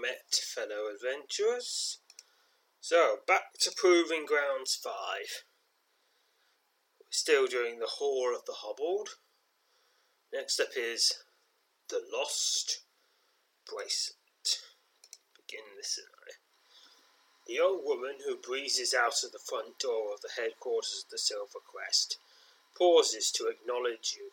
Met, 0.00 0.34
fellow 0.34 0.88
adventurers. 0.88 1.98
So, 2.80 3.18
back 3.26 3.58
to 3.60 3.70
Proving 3.76 4.24
Grounds 4.24 4.74
5. 4.74 4.92
We're 7.00 7.06
still 7.10 7.46
doing 7.46 7.78
the 7.78 7.98
Hall 7.98 8.34
of 8.34 8.46
the 8.46 8.54
Hobbled. 8.58 9.10
Next 10.32 10.58
up 10.58 10.70
is 10.76 11.12
The 11.88 12.00
Lost 12.10 12.80
Bracelet. 13.68 14.62
Begin 15.36 15.64
the 15.76 15.84
scenario. 15.84 16.40
The 17.46 17.54
young 17.54 17.84
woman 17.84 18.18
who 18.24 18.36
breezes 18.36 18.94
out 18.94 19.22
of 19.24 19.32
the 19.32 19.38
front 19.38 19.78
door 19.78 20.14
of 20.14 20.22
the 20.22 20.40
headquarters 20.40 21.04
of 21.04 21.10
the 21.10 21.18
Silver 21.18 21.58
Crest 21.58 22.16
pauses 22.78 23.30
to 23.32 23.48
acknowledge 23.48 24.16
you. 24.16 24.30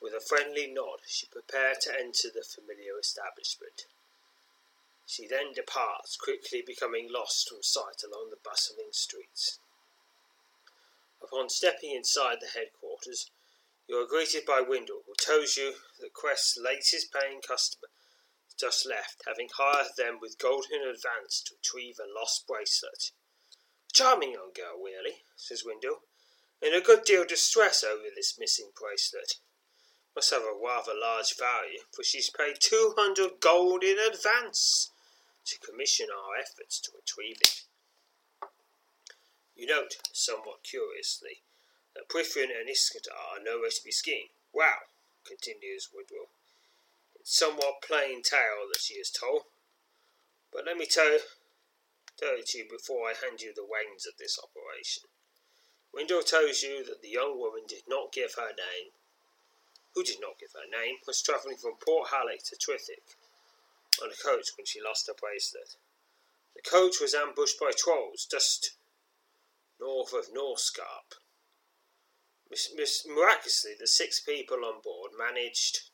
With 0.00 0.14
a 0.14 0.20
friendly 0.20 0.68
nod, 0.68 1.00
she 1.06 1.26
prepared 1.26 1.80
to 1.82 1.92
enter 1.92 2.28
the 2.32 2.44
familiar 2.44 2.98
establishment. 2.98 3.84
She 5.10 5.26
then 5.26 5.54
departs, 5.54 6.18
quickly 6.18 6.60
becoming 6.60 7.08
lost 7.10 7.48
from 7.48 7.62
sight 7.62 8.02
along 8.04 8.28
the 8.28 8.36
bustling 8.44 8.92
streets. 8.92 9.58
Upon 11.22 11.48
stepping 11.48 11.92
inside 11.92 12.42
the 12.42 12.46
headquarters, 12.46 13.30
you 13.88 13.96
are 13.96 14.06
greeted 14.06 14.44
by 14.44 14.60
Windle, 14.60 15.04
who 15.06 15.14
tells 15.18 15.56
you 15.56 15.72
that 15.98 16.12
Quest's 16.12 16.58
latest 16.58 17.10
paying 17.10 17.40
customer 17.40 17.88
has 18.44 18.54
just 18.60 18.84
left, 18.84 19.22
having 19.26 19.48
hired 19.56 19.96
them 19.96 20.18
with 20.20 20.38
gold 20.38 20.66
in 20.70 20.82
advance 20.82 21.40
to 21.40 21.54
retrieve 21.54 21.96
a 21.98 22.20
lost 22.20 22.46
bracelet. 22.46 23.10
A 23.88 23.92
charming 23.94 24.32
young 24.32 24.52
girl, 24.54 24.76
really, 24.76 25.22
says 25.36 25.64
Windle, 25.64 26.02
in 26.60 26.74
a 26.74 26.82
good 26.82 27.04
deal 27.04 27.22
of 27.22 27.28
distress 27.28 27.82
over 27.82 28.04
this 28.14 28.38
missing 28.38 28.72
bracelet. 28.78 29.36
Must 30.14 30.30
have 30.32 30.42
a 30.42 30.52
rather 30.52 30.92
large 30.94 31.34
value, 31.34 31.80
for 31.92 32.04
she's 32.04 32.28
paid 32.28 32.56
two 32.60 32.92
hundred 32.98 33.40
gold 33.40 33.82
in 33.82 33.98
advance 33.98 34.90
to 35.48 35.58
commission 35.58 36.06
our 36.12 36.36
efforts 36.40 36.78
to 36.80 36.92
retrieve 36.94 37.38
it. 37.40 37.62
You 39.56 39.66
note, 39.66 39.96
somewhat 40.12 40.62
curiously, 40.62 41.42
that 41.94 42.08
Prythian 42.08 42.52
and 42.52 42.68
Iskandar 42.68 43.16
are 43.34 43.42
nowhere 43.42 43.70
to 43.70 43.84
be 43.84 43.90
seen. 43.90 44.28
Wow, 44.52 44.86
continues 45.26 45.88
Woodwell. 45.92 46.30
It's 47.18 47.36
somewhat 47.36 47.82
plain 47.82 48.22
tale 48.22 48.68
that 48.72 48.80
she 48.80 48.98
has 48.98 49.10
told, 49.10 49.42
but 50.52 50.64
let 50.64 50.76
me 50.76 50.86
tell, 50.86 51.18
tell 52.16 52.36
it 52.38 52.46
to 52.48 52.58
you 52.58 52.66
before 52.70 53.08
I 53.08 53.14
hand 53.18 53.40
you 53.42 53.52
the 53.52 53.66
reins 53.66 54.06
of 54.06 54.16
this 54.18 54.38
operation. 54.38 55.04
Windle 55.92 56.22
tells 56.22 56.62
you 56.62 56.84
that 56.84 57.02
the 57.02 57.08
young 57.08 57.38
woman 57.38 57.62
did 57.66 57.82
not 57.88 58.12
give 58.12 58.34
her 58.34 58.54
name, 58.54 58.92
who 59.94 60.04
did 60.04 60.20
not 60.20 60.38
give 60.38 60.52
her 60.52 60.70
name, 60.70 60.96
was 61.06 61.20
travelling 61.20 61.56
from 61.56 61.82
Port 61.82 62.10
Halleck 62.10 62.44
to 62.44 62.56
Trithik 62.56 63.17
on 64.02 64.10
a 64.10 64.22
coach 64.22 64.48
when 64.56 64.66
she 64.66 64.80
lost 64.80 65.06
her 65.06 65.14
bracelet. 65.14 65.76
The 66.54 66.62
coach 66.62 67.00
was 67.00 67.14
ambushed 67.14 67.58
by 67.60 67.70
trolls 67.76 68.26
just 68.30 68.76
north 69.80 70.12
of 70.12 70.32
Norskarp. 70.34 71.14
Miraculously, 73.06 73.74
the 73.78 73.86
six 73.86 74.20
people 74.20 74.64
on 74.64 74.80
board 74.82 75.12
managed 75.16 75.90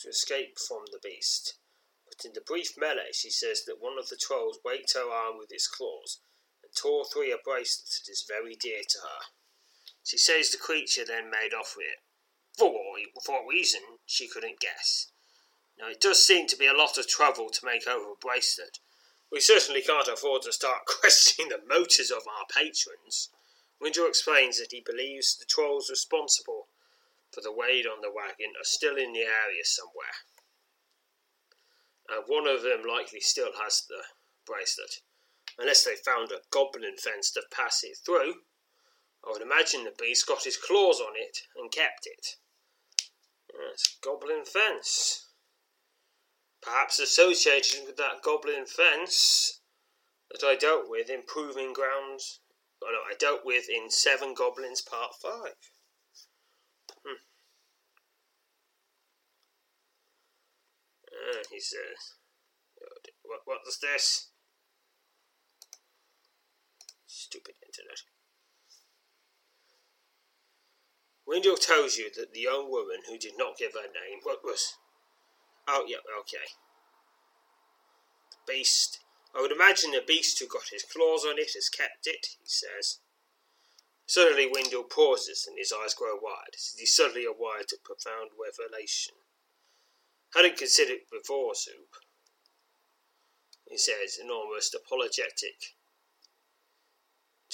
to 0.00 0.08
escape 0.08 0.58
from 0.58 0.84
the 0.90 0.98
beast. 1.02 1.58
But 2.06 2.24
in 2.24 2.32
the 2.34 2.40
brief 2.40 2.76
melee, 2.76 3.12
she 3.12 3.30
says 3.30 3.64
that 3.66 3.80
one 3.80 3.98
of 3.98 4.08
the 4.08 4.16
trolls 4.20 4.58
waked 4.64 4.94
her 4.94 5.08
arm 5.08 5.38
with 5.38 5.50
his 5.50 5.68
claws 5.68 6.20
and 6.62 6.74
tore 6.74 7.04
through 7.04 7.32
a 7.32 7.38
bracelet 7.42 7.88
that 7.88 8.10
is 8.10 8.24
very 8.28 8.56
dear 8.56 8.80
to 8.80 8.98
her. 9.02 9.20
She 10.04 10.18
says 10.18 10.50
the 10.50 10.58
creature 10.58 11.04
then 11.04 11.30
made 11.30 11.54
off 11.54 11.76
with 11.76 11.86
it. 11.86 12.00
For 12.58 12.72
what 13.26 13.46
reason, 13.48 13.80
she 14.04 14.26
couldn't 14.28 14.58
guess. 14.58 15.09
Now, 15.80 15.88
it 15.88 16.00
does 16.00 16.24
seem 16.24 16.46
to 16.48 16.56
be 16.56 16.66
a 16.66 16.76
lot 16.76 16.98
of 16.98 17.08
trouble 17.08 17.48
to 17.48 17.64
make 17.64 17.86
over 17.88 18.12
a 18.12 18.16
bracelet. 18.20 18.80
We 19.32 19.40
certainly 19.40 19.80
can't 19.80 20.08
afford 20.08 20.42
to 20.42 20.52
start 20.52 20.84
questioning 21.00 21.48
the 21.48 21.62
motives 21.66 22.10
of 22.10 22.28
our 22.28 22.44
patrons. 22.52 23.30
Windsor 23.80 24.06
explains 24.06 24.58
that 24.58 24.72
he 24.72 24.82
believes 24.84 25.38
the 25.38 25.46
trolls 25.46 25.88
responsible 25.88 26.68
for 27.32 27.40
the 27.40 27.52
raid 27.52 27.86
on 27.86 28.02
the 28.02 28.10
wagon 28.10 28.52
are 28.60 28.64
still 28.64 28.96
in 28.98 29.14
the 29.14 29.20
area 29.20 29.64
somewhere. 29.64 30.20
And 32.10 32.24
one 32.26 32.46
of 32.46 32.62
them 32.62 32.82
likely 32.86 33.20
still 33.20 33.52
has 33.62 33.82
the 33.88 34.02
bracelet, 34.44 35.00
unless 35.58 35.84
they 35.84 35.94
found 35.94 36.30
a 36.30 36.42
goblin 36.50 36.96
fence 36.98 37.30
to 37.30 37.42
pass 37.50 37.82
it 37.84 37.96
through. 38.04 38.42
I 39.24 39.30
would 39.30 39.42
imagine 39.42 39.84
the 39.84 39.92
beast 39.98 40.26
got 40.26 40.44
his 40.44 40.58
claws 40.58 41.00
on 41.00 41.14
it 41.16 41.38
and 41.56 41.72
kept 41.72 42.06
it. 42.06 42.36
Yes, 43.54 43.96
goblin 44.02 44.44
fence 44.44 45.29
perhaps 46.62 46.98
associated 46.98 47.86
with 47.86 47.96
that 47.96 48.22
goblin 48.22 48.66
fence 48.66 49.60
that 50.30 50.46
I 50.46 50.56
dealt 50.56 50.88
with 50.88 51.10
in 51.10 51.22
Proving 51.26 51.72
Grounds. 51.72 52.40
Oh 52.82 52.90
no, 52.90 52.98
I 52.98 53.14
dealt 53.18 53.44
with 53.44 53.68
in 53.68 53.90
Seven 53.90 54.34
Goblins 54.34 54.80
Part 54.80 55.12
5. 55.20 55.32
Hmm. 57.04 57.12
Uh, 61.10 61.42
he 61.50 61.60
says, 61.60 62.14
what, 63.22 63.40
what's 63.44 63.78
this? 63.78 64.30
Stupid 67.06 67.54
internet. 67.64 67.98
Windle 71.26 71.56
tells 71.56 71.96
you 71.96 72.10
that 72.16 72.32
the 72.32 72.40
young 72.40 72.70
woman 72.70 73.02
who 73.08 73.16
did 73.16 73.34
not 73.36 73.56
give 73.56 73.74
her 73.74 73.86
name, 73.86 74.20
what 74.24 74.42
was 74.42 74.74
Oh, 75.72 75.84
yeah, 75.86 76.02
okay. 76.18 76.50
The 78.32 78.52
beast. 78.52 78.98
I 79.32 79.40
would 79.40 79.52
imagine 79.52 79.92
the 79.92 80.02
beast 80.04 80.40
who 80.40 80.48
got 80.48 80.70
his 80.72 80.82
claws 80.82 81.24
on 81.24 81.38
it 81.38 81.52
has 81.54 81.68
kept 81.68 82.08
it, 82.08 82.26
he 82.42 82.48
says. 82.48 82.98
Suddenly 84.04 84.50
Windle 84.52 84.82
pauses 84.82 85.46
and 85.46 85.56
his 85.56 85.72
eyes 85.72 85.94
grow 85.94 86.18
wide, 86.20 86.56
as 86.56 86.74
he 86.76 86.86
suddenly 86.86 87.24
aware 87.24 87.62
to 87.62 87.76
profound 87.84 88.30
revelation. 88.34 89.14
Hadn't 90.34 90.58
considered 90.58 91.06
it 91.06 91.10
before, 91.12 91.54
Soup. 91.54 91.94
He 93.68 93.78
says 93.78 94.18
in 94.20 94.28
almost 94.28 94.74
apologetic 94.74 95.76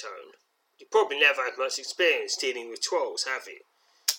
tone. 0.01 0.33
You 0.79 0.87
probably 0.91 1.21
never 1.21 1.45
had 1.45 1.59
much 1.59 1.79
experience 1.79 2.37
dealing 2.39 2.71
with 2.71 2.81
trolls, 2.81 3.25
have 3.25 3.47
you? 3.47 3.61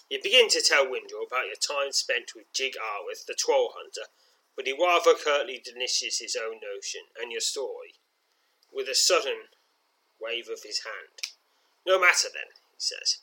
You 0.09 0.21
begin 0.24 0.48
to 0.50 0.62
tell 0.62 0.89
Windle 0.89 1.27
about 1.27 1.48
your 1.48 1.59
time 1.59 1.92
spent 1.92 2.31
with 2.33 2.54
Jig 2.54 2.75
Arwith, 2.75 3.25
the 3.25 3.33
troll 3.33 3.74
hunter, 3.75 4.09
but 4.56 4.65
he 4.65 4.71
rather 4.71 5.13
curtly 5.13 5.62
diminishes 5.63 6.19
his 6.19 6.36
own 6.36 6.62
notion 6.63 7.01
and 7.21 7.31
your 7.31 7.42
story 7.42 7.95
with 8.71 8.88
a 8.88 8.95
sudden 8.95 9.50
wave 10.19 10.48
of 10.48 10.63
his 10.63 10.83
hand. 10.83 11.36
No 11.86 12.00
matter 12.00 12.30
then, 12.33 12.56
he 12.71 12.80
says. 12.80 13.19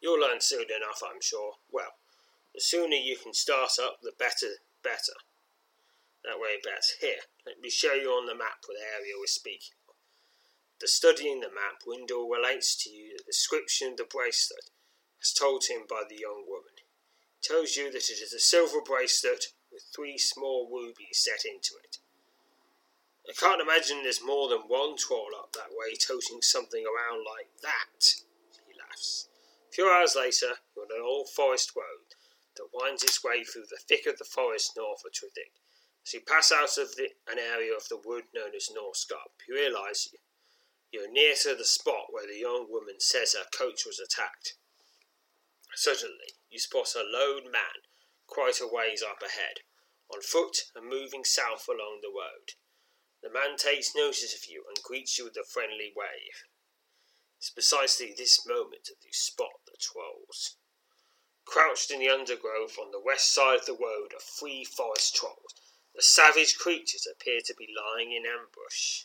You'll 0.00 0.20
learn 0.20 0.40
soon 0.40 0.66
enough, 0.74 1.02
I'm 1.04 1.20
sure. 1.20 1.54
Well, 1.70 1.96
the 2.54 2.60
sooner 2.60 2.96
you 2.96 3.16
can 3.16 3.34
start 3.34 3.72
up, 3.78 3.98
the 4.02 4.12
better, 4.18 4.64
better. 4.82 5.20
That 6.24 6.40
way, 6.40 6.56
better. 6.62 6.96
Here, 7.00 7.28
let 7.44 7.60
me 7.60 7.68
show 7.68 7.92
you 7.92 8.08
on 8.08 8.26
the 8.26 8.34
map 8.34 8.64
what 8.66 8.78
area 8.80 9.12
we're 9.18 9.26
speaking 9.26 9.76
of. 9.88 9.94
The 10.80 10.88
studying 10.88 11.40
the 11.40 11.48
map, 11.48 11.82
Windle 11.86 12.28
relates 12.28 12.74
to 12.84 12.90
you 12.90 13.16
the 13.16 13.24
description 13.24 13.92
of 13.92 13.96
the 13.98 14.04
bracelet 14.04 14.70
told 15.32 15.64
him 15.66 15.82
by 15.88 16.02
the 16.08 16.18
young 16.18 16.44
woman. 16.46 16.74
Tells 17.42 17.76
you 17.76 17.90
that 17.92 18.10
it 18.10 18.20
is 18.20 18.32
a 18.32 18.40
silver 18.40 18.80
bracelet 18.80 19.46
with 19.72 19.84
three 19.94 20.18
small 20.18 20.68
rubies 20.70 21.18
set 21.18 21.44
into 21.44 21.74
it. 21.82 21.98
I 23.28 23.32
can't 23.32 23.60
imagine 23.60 24.02
there's 24.02 24.22
more 24.22 24.48
than 24.48 24.68
one 24.68 24.96
troll 24.96 25.30
up 25.36 25.52
that 25.52 25.70
way 25.74 25.96
toting 25.96 26.42
something 26.42 26.84
around 26.86 27.24
like 27.24 27.50
that, 27.62 28.22
he 28.66 28.78
laughs. 28.78 29.28
A 29.68 29.72
few 29.72 29.88
hours 29.88 30.14
later, 30.14 30.62
you're 30.74 30.84
on 30.84 30.94
an 30.94 31.02
old 31.02 31.28
forest 31.30 31.72
road 31.74 32.14
that 32.56 32.72
winds 32.72 33.02
its 33.02 33.22
way 33.24 33.42
through 33.42 33.66
the 33.68 33.82
thick 33.88 34.06
of 34.06 34.18
the 34.18 34.24
forest 34.24 34.72
north 34.76 35.02
of 35.04 35.12
Trithik. 35.12 35.52
As 36.06 36.14
you 36.14 36.20
pass 36.20 36.52
out 36.52 36.78
of 36.78 36.94
the, 36.94 37.10
an 37.26 37.38
area 37.38 37.74
of 37.74 37.88
the 37.88 37.98
wood 37.98 38.24
known 38.32 38.54
as 38.54 38.70
Northscarp, 38.70 39.42
you 39.48 39.56
realise 39.56 40.08
you're 40.92 41.10
near 41.10 41.34
to 41.42 41.54
the 41.56 41.64
spot 41.64 42.12
where 42.12 42.26
the 42.26 42.38
young 42.38 42.70
woman 42.70 43.00
says 43.00 43.34
her 43.34 43.44
coach 43.50 43.84
was 43.84 43.98
attacked. 43.98 44.54
Suddenly, 45.78 46.32
you 46.48 46.58
spot 46.58 46.94
a 46.94 47.02
lone 47.02 47.52
man 47.52 47.84
quite 48.26 48.60
a 48.60 48.66
ways 48.66 49.02
up 49.02 49.22
ahead, 49.22 49.60
on 50.12 50.22
foot 50.22 50.56
and 50.74 50.88
moving 50.88 51.22
south 51.22 51.68
along 51.68 52.00
the 52.00 52.08
road. 52.08 52.52
The 53.22 53.28
man 53.28 53.58
takes 53.58 53.94
notice 53.94 54.34
of 54.34 54.48
you 54.48 54.64
and 54.68 54.82
greets 54.82 55.18
you 55.18 55.24
with 55.24 55.36
a 55.36 55.44
friendly 55.44 55.92
wave. 55.94 56.44
It's 57.38 57.50
precisely 57.50 58.14
this 58.16 58.46
moment 58.46 58.84
that 58.86 59.04
you 59.04 59.12
spot 59.12 59.60
the 59.66 59.76
trolls. 59.78 60.56
Crouched 61.44 61.90
in 61.90 62.00
the 62.00 62.08
undergrowth 62.08 62.78
on 62.78 62.90
the 62.90 62.98
west 63.04 63.34
side 63.34 63.60
of 63.60 63.66
the 63.66 63.74
road 63.74 64.14
are 64.14 64.20
three 64.20 64.64
forest 64.64 65.14
trolls. 65.14 65.54
The 65.94 66.02
savage 66.02 66.56
creatures 66.56 67.06
appear 67.06 67.40
to 67.44 67.54
be 67.54 67.68
lying 67.68 68.12
in 68.12 68.24
ambush. 68.24 69.04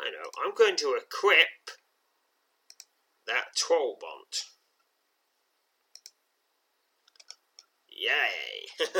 I 0.00 0.10
know, 0.10 0.30
I'm 0.42 0.54
going 0.54 0.76
to 0.76 0.94
equip 0.94 1.76
that 3.26 3.54
troll 3.54 3.98
bont. 4.00 4.53
Yay! 7.96 8.66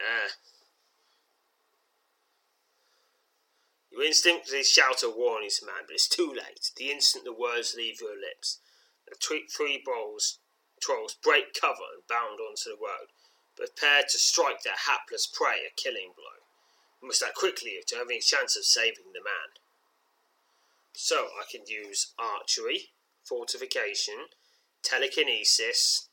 uh, 0.00 0.28
You 3.90 4.06
instinctively 4.06 4.62
shout 4.62 5.02
a 5.02 5.10
warning 5.10 5.50
to 5.50 5.66
man, 5.66 5.84
but 5.86 5.94
it's 5.94 6.08
too 6.08 6.32
late. 6.32 6.70
The 6.76 6.90
instant 6.90 7.24
the 7.24 7.32
words 7.32 7.74
leave 7.74 8.00
your 8.00 8.16
lips, 8.16 8.60
the 9.06 9.16
three 9.16 9.82
balls, 9.84 10.38
trolls 10.80 11.14
break 11.14 11.52
cover 11.52 11.84
and 11.92 12.06
bound 12.08 12.40
onto 12.40 12.70
the 12.70 12.80
road, 12.80 13.12
prepared 13.56 14.08
to 14.08 14.18
strike 14.18 14.62
their 14.62 14.76
hapless 14.86 15.26
prey 15.26 15.66
a 15.66 15.70
killing 15.76 16.12
blow. 16.16 16.46
You 17.02 17.08
must 17.08 17.22
act 17.22 17.34
quickly 17.34 17.78
to 17.88 17.96
have 17.96 18.08
any 18.08 18.20
chance 18.20 18.56
of 18.56 18.64
saving 18.64 19.12
the 19.12 19.22
man. 19.22 19.58
So 20.94 21.28
I 21.36 21.44
can 21.50 21.66
use 21.66 22.14
archery, 22.18 22.92
fortification, 23.24 24.28
telekinesis, 24.82 26.08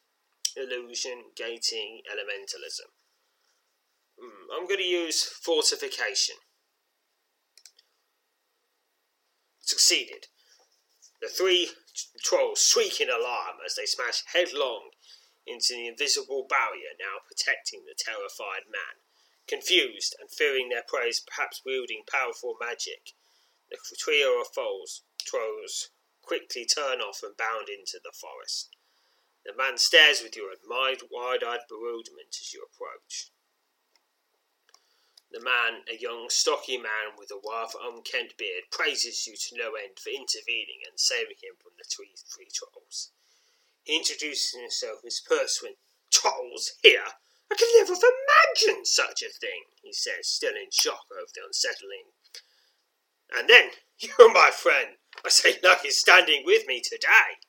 illusion, 0.55 1.23
gating, 1.35 2.01
elementalism. 2.11 2.89
Mm, 4.19 4.55
I'm 4.55 4.67
going 4.67 4.79
to 4.79 4.85
use 4.85 5.23
fortification. 5.23 6.35
succeeded. 9.67 10.27
The 11.21 11.27
three 11.27 11.69
trolls 12.23 12.63
shriek 12.63 13.01
in 13.01 13.09
alarm 13.09 13.57
as 13.65 13.75
they 13.75 13.85
smash 13.85 14.23
headlong 14.33 14.91
into 15.45 15.73
the 15.73 15.87
invisible 15.87 16.45
barrier 16.47 16.95
now 16.99 17.19
protecting 17.27 17.83
the 17.85 17.95
terrified 17.97 18.71
man. 18.71 19.03
Confused 19.47 20.15
and 20.19 20.31
fearing 20.31 20.69
their 20.69 20.83
prey 20.87 21.09
is 21.09 21.19
perhaps 21.19 21.61
wielding 21.65 22.03
powerful 22.09 22.55
magic, 22.59 23.11
the 23.69 23.77
trio 23.97 24.39
of 24.41 24.47
trolls 24.53 25.89
quickly 26.27 26.65
turn 26.65 26.99
off 26.99 27.23
and 27.23 27.37
bound 27.37 27.69
into 27.69 27.99
the 28.03 28.11
forest. 28.11 28.75
The 29.45 29.55
man 29.55 29.77
stares 29.77 30.21
with 30.21 30.35
your 30.35 30.51
admired, 30.51 31.07
wide-eyed 31.09 31.71
bewilderment 31.71 32.35
as 32.35 32.53
you 32.53 32.67
approach. 32.67 33.31
The 35.31 35.39
man, 35.39 35.83
a 35.87 35.95
young, 35.95 36.29
stocky 36.29 36.77
man 36.77 37.15
with 37.17 37.31
a 37.31 37.39
rather 37.39 37.79
unkempt 37.81 38.37
beard, 38.37 38.71
praises 38.71 39.25
you 39.25 39.35
to 39.35 39.57
no 39.57 39.75
end 39.75 39.99
for 39.99 40.09
intervening 40.09 40.83
and 40.87 40.99
saving 40.99 41.39
him 41.41 41.55
from 41.61 41.73
the 41.77 41.83
three, 41.83 42.15
three 42.15 42.47
trolls. 42.53 43.11
He 43.83 43.95
introduces 43.95 44.51
himself 44.51 44.99
as 45.05 45.21
Pertwin. 45.21 45.75
Trolls 46.11 46.73
here? 46.81 47.07
I 47.51 47.55
could 47.55 47.67
never 47.75 47.93
have 47.93 48.03
imagined 48.03 48.87
such 48.87 49.21
a 49.21 49.29
thing, 49.29 49.63
he 49.81 49.93
says, 49.93 50.27
still 50.27 50.55
in 50.55 50.71
shock 50.71 51.07
over 51.11 51.31
the 51.33 51.45
unsettling. 51.45 52.11
And 53.33 53.49
then, 53.49 53.71
you're 53.99 54.31
my 54.31 54.51
friend. 54.51 54.97
I 55.25 55.29
say 55.29 55.55
luck 55.63 55.85
is 55.85 55.99
standing 55.99 56.43
with 56.45 56.67
me 56.67 56.81
today. 56.81 57.41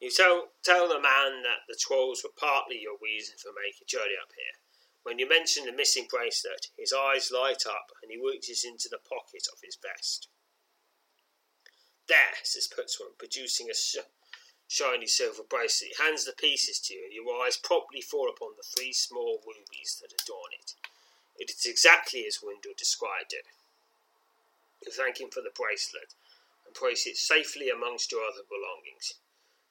You 0.00 0.10
tell, 0.10 0.52
tell 0.64 0.88
the 0.88 1.00
man 1.00 1.42
that 1.44 1.64
the 1.68 1.78
trolls 1.80 2.22
were 2.22 2.36
partly 2.36 2.80
your 2.82 2.98
reason 3.00 3.36
for 3.38 3.52
making 3.56 3.86
journey 3.88 4.18
up 4.20 4.32
here. 4.36 4.60
When 5.02 5.18
you 5.18 5.28
mention 5.28 5.64
the 5.64 5.72
missing 5.72 6.06
bracelet, 6.08 6.68
his 6.76 6.92
eyes 6.92 7.30
light 7.32 7.64
up 7.68 7.92
and 8.02 8.10
he 8.10 8.20
reaches 8.20 8.64
into 8.64 8.88
the 8.88 9.00
pocket 9.04 9.48
of 9.52 9.60
his 9.62 9.76
vest. 9.80 10.28
There, 12.08 12.36
says 12.42 12.68
Pertwin, 12.68 13.16
producing 13.18 13.70
a 13.70 13.74
sh- 13.74 14.04
shiny 14.68 15.06
silver 15.06 15.42
bracelet. 15.48 15.92
He 15.96 16.02
hands 16.02 16.24
the 16.24 16.32
pieces 16.32 16.80
to 16.80 16.94
you. 16.94 17.08
Your 17.12 17.44
eyes 17.44 17.56
promptly 17.56 18.00
fall 18.00 18.28
upon 18.28 18.56
the 18.56 18.64
three 18.76 18.92
small 18.92 19.40
rubies 19.46 20.00
that 20.00 20.12
adorn 20.12 20.52
it. 20.60 20.74
It 21.36 21.50
is 21.50 21.64
exactly 21.66 22.24
as 22.26 22.40
Wendell 22.42 22.72
described 22.76 23.32
it. 23.32 23.46
You 24.84 24.92
thank 24.92 25.20
him 25.20 25.30
for 25.30 25.40
the 25.40 25.54
bracelet 25.54 26.14
and 26.66 26.74
place 26.74 27.06
it 27.06 27.16
safely 27.16 27.70
amongst 27.70 28.12
your 28.12 28.22
other 28.24 28.44
belongings. 28.44 29.14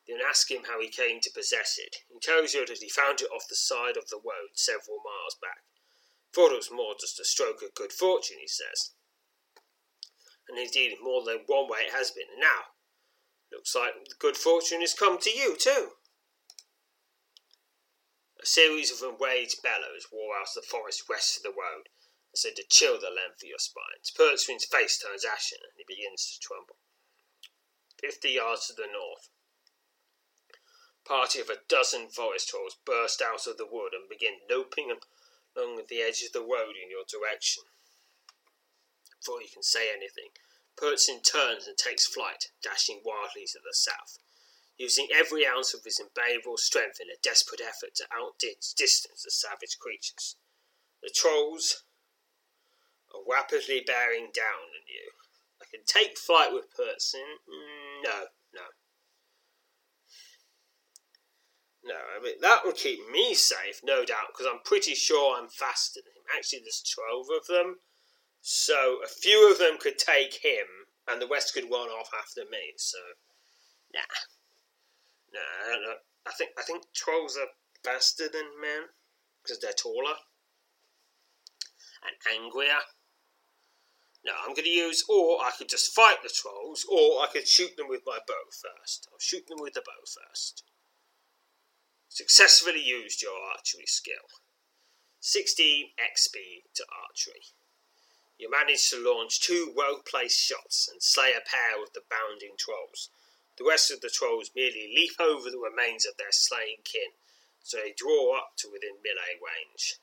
Then 0.08 0.20
ask 0.20 0.52
him 0.52 0.64
how 0.68 0.82
he 0.82 0.90
came 0.90 1.22
to 1.22 1.32
possess 1.32 1.78
it. 1.78 1.98
He 2.12 2.20
tells 2.20 2.54
you 2.54 2.66
that 2.66 2.80
he 2.82 2.90
found 2.90 3.22
it 3.22 3.32
off 3.32 3.48
the 3.48 3.56
side 3.56 3.96
of 3.96 4.10
the 4.10 4.18
road 4.18 4.56
several 4.56 5.00
miles 5.06 5.38
back. 5.42 5.64
Thought 6.34 6.52
it 6.52 6.66
was 6.66 6.72
more 6.72 6.96
just 7.00 7.20
a 7.20 7.26
stroke 7.26 7.62
of 7.62 7.76
good 7.76 7.94
fortune, 7.94 8.38
he 8.42 8.48
says. 8.48 8.92
And 10.50 10.58
indeed, 10.58 10.98
more 11.02 11.24
than 11.24 11.46
one 11.46 11.70
way 11.70 11.86
it 11.88 11.94
has 11.94 12.12
been. 12.12 12.28
Now, 12.38 12.74
looks 13.52 13.76
like 13.76 13.94
good 14.20 14.36
fortune 14.36 14.82
has 14.82 14.94
come 14.94 15.20
to 15.20 15.30
you, 15.30 15.56
too. 15.56 15.92
A 18.42 18.46
series 18.46 18.92
of 18.92 19.08
enraged 19.08 19.62
bellows 19.64 20.08
roar 20.12 20.36
out 20.36 20.48
the 20.54 20.62
forest 20.62 21.08
west 21.08 21.38
of 21.38 21.44
the 21.44 21.50
road, 21.50 21.88
as 22.34 22.42
though 22.42 22.56
to 22.56 22.66
chill 22.70 23.00
the 23.00 23.14
length 23.14 23.44
of 23.44 23.50
your 23.50 23.60
spine. 23.60 24.02
Pertwin's 24.16 24.66
face 24.66 24.98
turns 24.98 25.26
ashen, 25.26 25.60
and 25.62 25.74
he 25.78 25.86
begins 25.88 26.26
to 26.34 26.40
tremble. 26.40 26.78
Fifty 28.00 28.32
yards 28.32 28.68
to 28.68 28.74
the 28.74 28.90
north, 28.92 29.30
party 31.06 31.40
of 31.40 31.50
a 31.50 31.64
dozen 31.68 32.10
forest 32.10 32.50
trolls 32.50 32.78
burst 32.86 33.22
out 33.22 33.48
of 33.48 33.58
the 33.58 33.68
wood 33.70 33.94
and 33.94 34.10
begin 34.10 34.40
loping 34.50 34.92
along 35.56 35.82
the 35.88 36.02
edge 36.02 36.24
of 36.24 36.32
the 36.34 36.42
road 36.42 36.76
in 36.82 36.90
your 36.90 37.06
direction. 37.08 37.64
Before 39.20 39.42
you 39.42 39.50
can 39.52 39.64
say 39.64 39.90
anything, 39.92 40.32
Pertwin 40.76 41.22
turns 41.22 41.68
and 41.68 41.78
takes 41.78 42.08
flight, 42.08 42.52
dashing 42.62 43.02
wildly 43.06 43.46
to 43.52 43.60
the 43.60 43.74
south, 43.74 44.18
using 44.78 45.08
every 45.14 45.46
ounce 45.46 45.74
of 45.74 45.84
his 45.86 46.00
invaluable 46.00 46.58
strength 46.58 47.00
in 47.00 47.08
a 47.08 47.22
desperate 47.22 47.62
effort 47.62 47.96
to 47.96 48.08
outdistance 48.12 49.24
the 49.24 49.32
savage 49.32 49.78
creatures. 49.80 50.36
The 51.02 51.12
trolls 51.14 51.84
are 53.14 53.22
rapidly 53.30 53.84
bearing 53.86 54.30
down 54.34 54.66
on 54.74 54.84
you. 54.88 55.12
I 55.62 55.66
can 55.70 55.86
take 55.86 56.18
flight 56.18 56.52
with 56.52 56.72
Pertwin. 56.76 57.40
Mm, 57.48 58.04
no, 58.04 58.20
no. 58.54 58.66
No, 61.86 61.96
I 61.96 62.24
mean, 62.24 62.36
that 62.42 62.62
would 62.66 62.76
keep 62.76 63.00
me 63.12 63.34
safe, 63.34 63.82
no 63.84 64.06
doubt, 64.06 64.32
because 64.32 64.48
I'm 64.50 64.62
pretty 64.64 64.96
sure 64.96 65.38
I'm 65.38 65.50
faster 65.50 66.00
than 66.00 66.14
him. 66.16 66.38
Actually, 66.38 66.60
there's 66.60 66.82
12 66.82 67.28
of 67.42 67.48
them, 67.48 67.80
so 68.40 69.00
a 69.04 69.08
few 69.08 69.52
of 69.52 69.60
them 69.60 69.78
could 69.80 69.98
take 69.98 70.36
him, 70.36 70.66
and 71.10 71.22
the 71.22 71.28
rest 71.28 71.54
could 71.54 71.70
run 71.70 71.90
off 71.90 72.10
after 72.18 72.42
me, 72.50 72.74
so, 72.78 72.98
nah. 73.94 74.00
No, 75.34 75.42
I 75.66 75.74
don't 75.74 75.84
know. 75.84 75.96
I 76.26 76.32
think, 76.32 76.52
I 76.58 76.64
think 76.64 76.84
trolls 76.94 77.38
are 77.38 77.52
faster 77.84 78.30
than 78.32 78.62
men, 78.62 78.88
because 79.44 79.60
they're 79.60 79.74
taller, 79.74 80.16
and 82.06 82.16
angrier. 82.42 82.80
No, 84.26 84.32
I'm 84.40 84.54
going 84.54 84.64
to 84.64 84.70
use, 84.70 85.04
or 85.10 85.42
I 85.42 85.52
could 85.58 85.68
just 85.68 85.94
fight 85.94 86.24
the 86.24 86.30
trolls, 86.30 86.86
or 86.90 87.22
I 87.22 87.28
could 87.32 87.48
shoot 87.48 87.76
them 87.76 87.90
with 87.90 88.02
my 88.06 88.20
bow 88.26 88.46
first. 88.50 89.08
I'll 89.12 89.20
shoot 89.20 89.48
them 89.48 89.60
with 89.60 89.74
the 89.74 89.82
bow 89.82 90.06
first. 90.06 90.64
Successfully 92.08 92.82
used 92.82 93.22
your 93.22 93.36
archery 93.36 93.86
skill. 93.86 94.30
16 95.20 95.92
XP 96.00 96.64
to 96.76 96.86
archery. 97.08 97.42
You 98.38 98.50
manage 98.50 98.90
to 98.90 98.98
launch 98.98 99.42
two 99.42 99.74
well 99.76 100.02
placed 100.06 100.40
shots 100.40 100.88
and 100.92 101.02
slay 101.02 101.34
a 101.34 101.42
pair 101.42 101.82
of 101.82 101.94
the 101.94 102.04
bounding 102.10 102.56
trolls. 102.58 103.10
The 103.58 103.66
rest 103.66 103.92
of 103.92 104.02
the 104.02 104.10
trolls 104.10 104.52
merely 104.56 104.92
leap 104.96 105.20
over 105.20 105.50
the 105.50 105.60
remains 105.60 106.06
of 106.06 106.18
their 106.18 106.32
slain 106.32 106.82
kin, 106.84 107.14
so 107.62 107.78
they 107.78 107.94
draw 107.94 108.38
up 108.38 108.58
to 108.58 108.70
within 108.70 109.02
melee 109.04 109.40
range. 109.40 110.00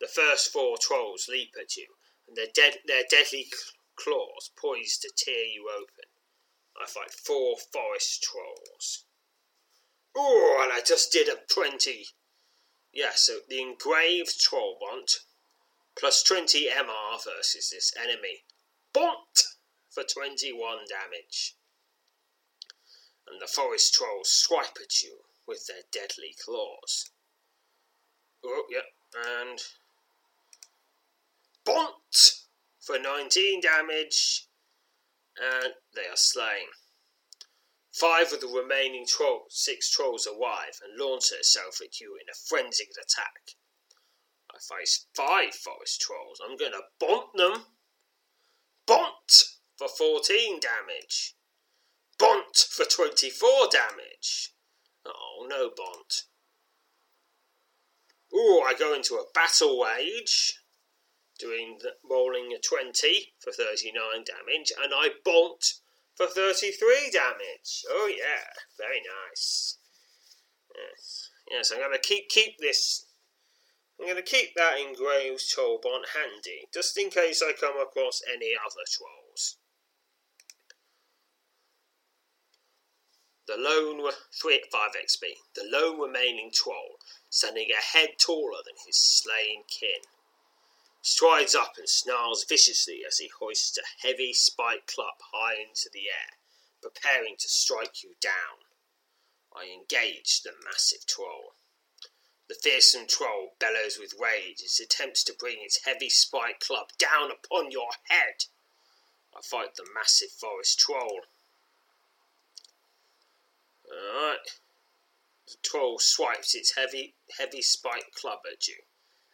The 0.00 0.08
first 0.08 0.52
four 0.52 0.76
trolls 0.78 1.28
leap 1.28 1.54
at 1.60 1.76
you, 1.76 1.96
and 2.30 2.36
their, 2.36 2.46
dead, 2.54 2.78
their 2.86 3.02
deadly 3.10 3.48
claws 3.96 4.50
poised 4.56 5.02
to 5.02 5.10
tear 5.16 5.44
you 5.44 5.68
open. 5.76 6.08
I 6.80 6.86
fight 6.86 7.10
four 7.10 7.56
forest 7.72 8.22
trolls. 8.22 9.04
Oh, 10.16 10.60
and 10.62 10.72
I 10.72 10.80
just 10.86 11.12
did 11.12 11.28
a 11.28 11.36
20. 11.52 12.06
Yeah, 12.92 13.10
so 13.14 13.38
the 13.48 13.60
engraved 13.60 14.40
Trollbont 14.40 15.18
plus 15.98 16.22
20 16.22 16.68
MR 16.68 17.24
versus 17.24 17.70
this 17.70 17.92
enemy. 18.00 18.44
Bont 18.92 19.42
for 19.90 20.04
21 20.04 20.78
damage. 20.88 21.56
And 23.28 23.40
the 23.40 23.46
forest 23.46 23.94
trolls 23.94 24.30
swipe 24.30 24.78
at 24.82 25.02
you 25.02 25.18
with 25.46 25.66
their 25.66 25.82
deadly 25.92 26.34
claws. 26.44 27.10
Oh, 28.44 28.64
yep, 28.70 28.84
yeah, 29.14 29.40
and. 29.40 29.60
Bont 31.64 31.94
for 32.90 32.98
19 32.98 33.60
damage. 33.60 34.46
And 35.36 35.74
they 35.94 36.02
are 36.02 36.16
slain. 36.16 36.68
Five 37.92 38.32
of 38.32 38.40
the 38.40 38.48
remaining 38.48 39.06
troll, 39.06 39.44
six 39.48 39.90
trolls 39.90 40.26
arrive 40.26 40.78
and 40.82 40.98
launch 40.98 41.30
herself 41.30 41.80
at 41.82 42.00
you 42.00 42.16
in 42.20 42.28
a 42.28 42.38
frenzied 42.48 42.96
attack. 43.00 43.56
I 44.52 44.58
face 44.58 45.06
five 45.14 45.54
forest 45.54 46.00
trolls. 46.00 46.40
I'm 46.44 46.56
gonna 46.56 46.82
bont 46.98 47.36
them. 47.36 47.64
Bont 48.86 49.44
for 49.76 49.88
14 49.88 50.60
damage. 50.60 51.34
Bont 52.18 52.56
for 52.56 52.84
24 52.84 53.68
damage. 53.70 54.52
Oh, 55.06 55.46
no 55.48 55.70
Bont. 55.76 56.24
Ooh, 58.34 58.62
I 58.64 58.74
go 58.78 58.94
into 58.94 59.14
a 59.14 59.24
battle 59.34 59.82
rage, 59.82 60.59
doing 61.40 61.78
the, 61.80 61.94
rolling 62.08 62.52
a 62.52 62.58
20 62.58 63.32
for 63.40 63.52
39 63.52 63.94
damage, 64.24 64.72
and 64.82 64.92
I 64.94 65.08
Bont 65.24 65.64
for 66.14 66.26
33 66.26 67.10
damage. 67.12 67.84
Oh 67.88 68.10
yeah, 68.14 68.52
very 68.78 69.00
nice. 69.28 69.78
Yes, 70.76 71.30
yes. 71.50 71.72
I'm 71.72 71.80
gonna 71.80 71.98
keep 71.98 72.28
keep 72.28 72.58
this. 72.58 73.06
I'm 73.98 74.06
gonna 74.06 74.22
keep 74.22 74.54
that 74.54 74.78
engraved 74.78 75.40
trollbont 75.40 76.12
handy, 76.14 76.68
just 76.72 76.96
in 76.98 77.10
case 77.10 77.42
I 77.42 77.52
come 77.58 77.80
across 77.80 78.22
any 78.30 78.52
other 78.54 78.84
trolls. 78.90 79.56
The 83.46 83.56
lone 83.56 84.12
three 84.40 84.62
five 84.70 84.92
XP. 84.92 85.32
The 85.54 85.64
lone 85.64 86.00
remaining 86.00 86.50
troll, 86.52 86.98
standing 87.30 87.68
a 87.70 87.96
head 87.96 88.10
taller 88.18 88.62
than 88.64 88.76
his 88.86 88.96
slain 88.96 89.64
kin 89.68 90.02
strides 91.02 91.54
up 91.54 91.74
and 91.78 91.88
snarls 91.88 92.44
viciously 92.44 93.02
as 93.06 93.18
he 93.18 93.28
hoists 93.28 93.78
a 93.78 94.06
heavy 94.06 94.32
spiked 94.32 94.94
club 94.94 95.14
high 95.32 95.54
into 95.54 95.88
the 95.92 96.08
air, 96.08 96.38
preparing 96.82 97.36
to 97.38 97.48
strike 97.48 98.02
you 98.02 98.14
down. 98.20 98.64
I 99.54 99.66
engage 99.66 100.42
the 100.42 100.52
massive 100.64 101.06
troll. 101.06 101.54
The 102.48 102.54
fearsome 102.54 103.06
troll 103.06 103.54
bellows 103.58 103.98
with 103.98 104.14
rage 104.20 104.62
as 104.64 104.80
it 104.80 104.84
attempts 104.84 105.22
to 105.24 105.32
bring 105.32 105.58
its 105.60 105.84
heavy 105.84 106.10
spiked 106.10 106.66
club 106.66 106.88
down 106.98 107.30
upon 107.30 107.70
your 107.70 107.90
head. 108.08 108.44
I 109.36 109.40
fight 109.40 109.76
the 109.76 109.86
massive 109.94 110.32
forest 110.32 110.78
troll. 110.78 111.20
Alright. 113.90 114.58
The 115.46 115.56
troll 115.62 115.98
swipes 115.98 116.54
its 116.54 116.76
heavy, 116.76 117.14
heavy 117.38 117.62
spiked 117.62 118.14
club 118.14 118.40
at 118.50 118.68
you 118.68 118.76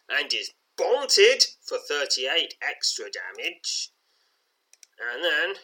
and 0.09 0.33
is 0.33 0.53
Bonted 0.77 1.43
for 1.65 1.77
38 1.77 2.55
extra 2.61 3.05
damage. 3.09 3.91
And 4.99 5.23
then 5.23 5.55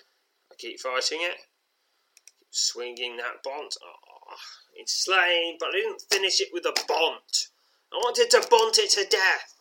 I 0.52 0.56
keep 0.58 0.80
fighting 0.80 1.20
it. 1.22 1.38
Keep 2.40 2.48
swinging 2.52 3.18
that 3.18 3.44
bont. 3.44 3.76
Oh, 3.84 4.36
it's 4.76 5.06
slain, 5.06 5.58
but 5.60 5.70
I 5.70 5.74
didn't 5.74 6.04
finish 6.12 6.42
it 6.42 6.50
with 6.52 6.66
a 6.66 6.74
bont. 6.88 7.50
I 7.92 7.98
wanted 7.98 8.30
to 8.32 8.48
bont 8.50 8.78
it 8.80 8.90
to 8.92 9.06
death. 9.06 9.56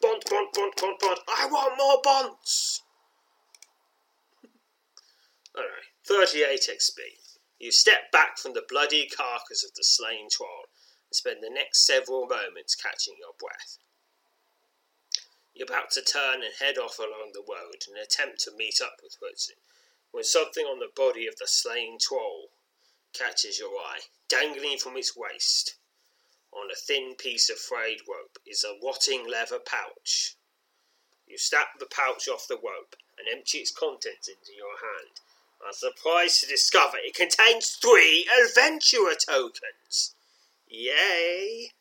Bont, 0.00 0.24
bont, 0.28 0.52
bont, 0.52 0.76
bont, 0.76 0.98
bont. 1.00 1.20
I 1.28 1.46
want 1.46 1.78
more 1.78 2.00
bonts. 2.02 2.82
Alright, 5.56 5.70
38 6.06 6.68
XP. 6.74 6.98
You 7.58 7.72
step 7.72 8.12
back 8.12 8.38
from 8.38 8.52
the 8.52 8.64
bloody 8.68 9.08
carcass 9.08 9.64
of 9.64 9.74
the 9.74 9.82
slain 9.82 10.28
troll 10.30 10.66
and 11.08 11.14
spend 11.14 11.42
the 11.42 11.50
next 11.50 11.84
several 11.86 12.26
moments 12.26 12.74
catching 12.74 13.14
your 13.18 13.34
breath. 13.38 13.78
You're 15.58 15.66
about 15.66 15.90
to 15.92 16.02
turn 16.02 16.44
and 16.44 16.54
head 16.60 16.78
off 16.78 17.00
along 17.00 17.32
the 17.34 17.42
road 17.42 17.82
in 17.88 17.96
an 17.96 18.02
attempt 18.02 18.38
to 18.42 18.54
meet 18.56 18.80
up 18.80 19.00
with 19.02 19.16
Hudson, 19.20 19.56
when 20.12 20.22
something 20.22 20.64
on 20.64 20.78
the 20.78 20.92
body 20.94 21.26
of 21.26 21.36
the 21.36 21.48
slain 21.48 21.98
troll 21.98 22.50
catches 23.12 23.58
your 23.58 23.76
eye. 23.76 24.02
Dangling 24.28 24.78
from 24.78 24.96
its 24.96 25.16
waist, 25.16 25.74
on 26.52 26.70
a 26.70 26.76
thin 26.76 27.16
piece 27.16 27.50
of 27.50 27.58
frayed 27.58 28.02
rope, 28.08 28.38
is 28.46 28.62
a 28.62 28.78
rotting 28.86 29.28
leather 29.28 29.58
pouch. 29.58 30.36
You 31.26 31.36
snap 31.38 31.80
the 31.80 31.86
pouch 31.86 32.28
off 32.28 32.46
the 32.46 32.54
rope 32.54 32.94
and 33.18 33.26
empty 33.28 33.58
its 33.58 33.72
contents 33.72 34.28
into 34.28 34.54
your 34.56 34.78
hand. 34.78 35.18
Are 35.66 35.72
surprised 35.72 36.38
to 36.40 36.46
discover 36.46 36.98
it 36.98 37.16
contains 37.16 37.70
three 37.70 38.30
adventurer 38.44 39.16
tokens. 39.16 40.14
Yay! 40.68 41.72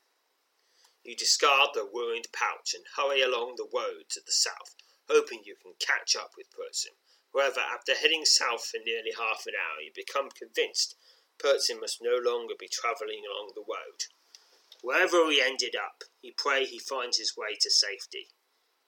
You 1.08 1.16
discard 1.16 1.70
the 1.74 1.86
ruined 1.86 2.28
pouch 2.34 2.74
and 2.74 2.84
hurry 2.98 3.22
along 3.22 3.56
the 3.56 3.70
road 3.74 4.10
to 4.10 4.20
the 4.20 4.34
south, 4.34 4.76
hoping 5.08 5.42
you 5.46 5.56
can 5.56 5.76
catch 5.80 6.18
up 6.18 6.34
with 6.36 6.52
Pertwin. 6.52 6.98
However, 7.34 7.62
after 7.62 7.96
heading 7.96 8.26
south 8.26 8.68
for 8.68 8.80
nearly 8.84 9.14
half 9.14 9.46
an 9.48 9.54
hour, 9.56 9.80
you 9.80 9.94
become 9.96 10.30
convinced 10.30 10.98
Pertwin 11.40 11.80
must 11.80 12.02
no 12.02 12.18
longer 12.18 12.56
be 12.60 12.68
travelling 12.68 13.24
along 13.26 13.54
the 13.56 13.62
road. 13.62 14.04
Wherever 14.82 15.32
he 15.32 15.42
ended 15.42 15.78
up, 15.78 16.04
you 16.22 16.34
pray 16.36 16.66
he 16.66 16.78
finds 16.78 17.18
his 17.18 17.38
way 17.38 17.56
to 17.62 17.72
safety. 17.72 18.28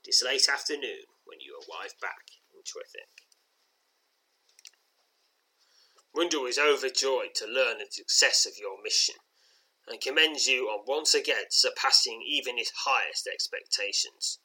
It 0.03 0.09
is 0.09 0.21
late 0.21 0.49
afternoon 0.49 1.05
when 1.23 1.39
you 1.39 1.55
arrive 1.55 1.93
back 2.01 2.31
in 2.53 2.59
Trithik. 2.63 3.29
Wendell 6.13 6.47
is 6.47 6.59
overjoyed 6.59 7.33
to 7.35 7.47
learn 7.47 7.77
the 7.77 7.87
success 7.89 8.45
of 8.45 8.57
your 8.57 8.83
mission 8.83 9.15
and 9.89 9.99
commends 9.99 10.45
you 10.47 10.69
on 10.69 10.85
once 10.85 11.15
again 11.15 11.49
surpassing 11.49 12.21
even 12.21 12.57
his 12.57 12.71
highest 12.85 13.27
expectations. 13.27 14.37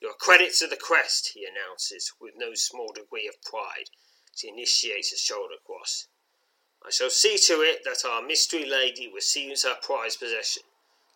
Your 0.00 0.14
credit 0.14 0.52
to 0.54 0.66
the 0.66 0.76
crest, 0.76 1.30
he 1.34 1.46
announces, 1.46 2.12
with 2.20 2.34
no 2.36 2.54
small 2.54 2.92
degree 2.92 3.28
of 3.28 3.40
pride, 3.40 3.90
as 4.34 4.40
he 4.40 4.48
initiates 4.48 5.12
a 5.12 5.16
shoulder 5.16 5.54
cross. 5.64 6.08
I 6.84 6.90
shall 6.90 7.10
see 7.10 7.38
to 7.38 7.62
it 7.62 7.84
that 7.84 8.04
our 8.04 8.20
mystery 8.20 8.64
lady 8.64 9.06
receives 9.06 9.62
her 9.62 9.76
prized 9.80 10.18
possession. 10.18 10.64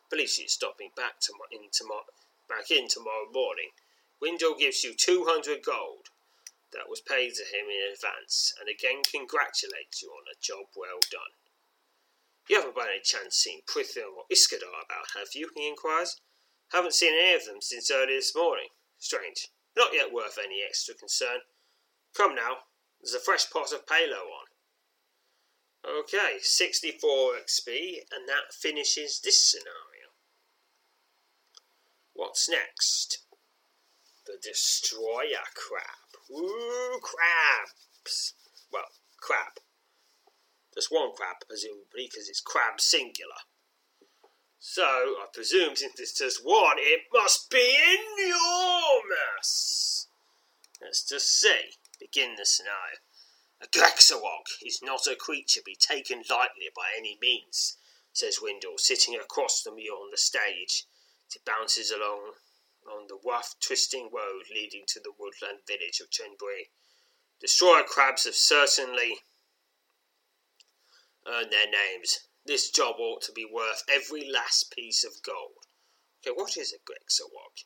Believe 0.08 0.30
she's 0.30 0.52
stopping 0.52 0.90
back, 0.94 1.18
to, 1.22 1.32
in, 1.50 1.68
tomorrow, 1.72 2.06
back 2.48 2.70
in 2.70 2.86
tomorrow 2.86 3.26
morning. 3.32 3.70
Wendell 4.20 4.54
gives 4.54 4.84
you 4.84 4.94
200 4.94 5.64
gold. 5.64 6.10
That 6.72 6.88
was 6.88 7.00
paid 7.00 7.34
to 7.34 7.42
him 7.42 7.66
in 7.68 7.92
advance, 7.92 8.54
and 8.60 8.68
again 8.68 9.02
congratulates 9.02 10.02
you 10.02 10.10
on 10.10 10.30
a 10.30 10.38
job 10.40 10.66
well 10.76 11.00
done. 11.10 11.34
You 12.48 12.56
haven't 12.56 12.76
by 12.76 12.88
any 12.88 13.00
chance 13.02 13.36
seen 13.36 13.62
Prithian 13.66 14.14
or 14.16 14.24
Iskadar 14.32 14.68
about, 14.68 15.18
have 15.18 15.28
you? 15.34 15.50
he 15.54 15.68
inquires. 15.68 16.20
Haven't 16.72 16.94
seen 16.94 17.12
any 17.12 17.34
of 17.34 17.44
them 17.44 17.60
since 17.60 17.90
early 17.90 18.14
this 18.14 18.34
morning. 18.34 18.68
Strange. 18.98 19.48
Not 19.76 19.92
yet 19.92 20.12
worth 20.12 20.38
any 20.38 20.62
extra 20.66 20.94
concern. 20.94 21.40
Come 22.16 22.34
now, 22.34 22.58
there's 23.00 23.14
a 23.14 23.20
fresh 23.20 23.50
pot 23.50 23.72
of 23.72 23.86
Palo 23.86 24.16
on. 24.16 24.46
Okay, 26.00 26.38
64 26.40 27.34
XP, 27.44 28.00
and 28.10 28.28
that 28.28 28.52
finishes 28.52 29.20
this 29.22 29.48
scenario. 29.50 30.10
What's 32.14 32.48
next? 32.48 33.26
The 34.24 34.38
Destroyer 34.42 35.46
Crab. 35.54 36.32
Ooh, 36.32 36.98
crabs! 37.02 38.34
Well, 38.72 38.88
crab. 39.20 39.52
Just 40.76 40.92
one 40.92 41.12
crab, 41.16 41.36
presumably, 41.48 42.08
because 42.08 42.28
it's 42.28 42.40
crab 42.40 42.80
singular. 42.80 43.42
So, 44.60 44.84
I 44.84 45.26
presume 45.32 45.74
since 45.74 45.98
it's 45.98 46.16
just 46.18 46.44
one, 46.44 46.76
it 46.78 47.02
must 47.12 47.50
be 47.50 47.76
enormous! 48.18 50.06
Let's 50.80 51.02
just 51.02 51.40
see. 51.40 51.78
Begin 51.98 52.36
the 52.36 52.44
scenario. 52.44 53.00
A 53.60 53.66
Grexawog 53.66 54.44
is 54.62 54.80
not 54.82 55.06
a 55.06 55.16
creature 55.16 55.60
to 55.60 55.64
be 55.64 55.74
taken 55.74 56.22
lightly 56.28 56.68
by 56.76 56.88
any 56.96 57.16
means, 57.20 57.78
says 58.12 58.40
Wendell, 58.42 58.76
sitting 58.76 59.14
across 59.14 59.62
from 59.62 59.78
you 59.78 59.94
on 59.94 60.10
the 60.10 60.18
stage 60.18 60.86
it 61.34 61.44
bounces 61.44 61.90
along 61.90 62.34
on 62.88 63.08
the 63.08 63.18
rough, 63.24 63.56
twisting 63.60 64.10
road 64.12 64.44
leading 64.54 64.84
to 64.86 65.00
the 65.00 65.12
woodland 65.18 65.66
village 65.66 66.00
of 66.00 66.08
Chenbui. 66.08 66.70
Destroyer 67.40 67.82
crabs 67.82 68.24
have 68.24 68.36
certainly 68.36 69.18
earn 71.28 71.50
their 71.50 71.70
names. 71.70 72.20
This 72.44 72.70
job 72.70 72.96
ought 72.98 73.22
to 73.22 73.32
be 73.32 73.44
worth 73.44 73.82
every 73.88 74.30
last 74.30 74.70
piece 74.70 75.04
of 75.04 75.22
gold. 75.22 75.66
Okay, 76.22 76.34
what 76.34 76.56
is 76.56 76.72
a 76.72 76.78
Grexawog? 76.78 77.64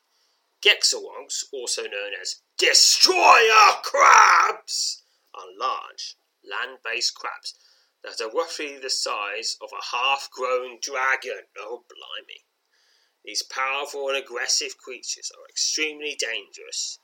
Grexawogs, 0.61 1.45
also 1.51 1.83
known 1.83 2.13
as 2.19 2.41
destroyer 2.57 3.81
crabs, 3.83 5.03
are 5.33 5.47
large, 5.57 6.15
land 6.43 6.79
based 6.83 7.15
crabs 7.15 7.55
that 8.03 8.21
are 8.21 8.31
roughly 8.31 8.77
the 8.77 8.89
size 8.89 9.57
of 9.61 9.71
a 9.71 9.95
half 9.95 10.29
grown 10.31 10.79
dragon. 10.81 11.47
Oh, 11.57 11.85
blimey. 11.87 12.45
These 13.23 13.43
powerful 13.43 14.09
and 14.09 14.17
aggressive 14.17 14.77
creatures 14.77 15.31
are 15.37 15.47
extremely 15.47 16.15
dangerous 16.15 16.99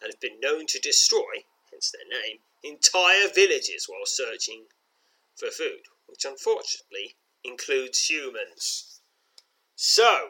and 0.00 0.12
have 0.12 0.20
been 0.20 0.40
known 0.40 0.66
to 0.66 0.80
destroy, 0.80 1.44
hence 1.70 1.92
their 1.92 2.20
name, 2.20 2.40
entire 2.62 3.28
villages 3.28 3.86
while 3.88 4.06
searching 4.06 4.66
for 5.36 5.50
food, 5.50 5.82
which 6.10 6.24
unfortunately 6.24 7.16
includes 7.44 8.04
humans. 8.04 9.00
So, 9.76 10.28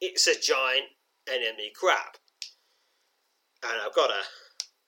it's 0.00 0.26
a 0.26 0.38
giant 0.38 0.86
enemy 1.28 1.70
crab. 1.74 2.16
And 3.62 3.80
I've 3.80 3.94
got 3.94 4.10
a. 4.10 4.22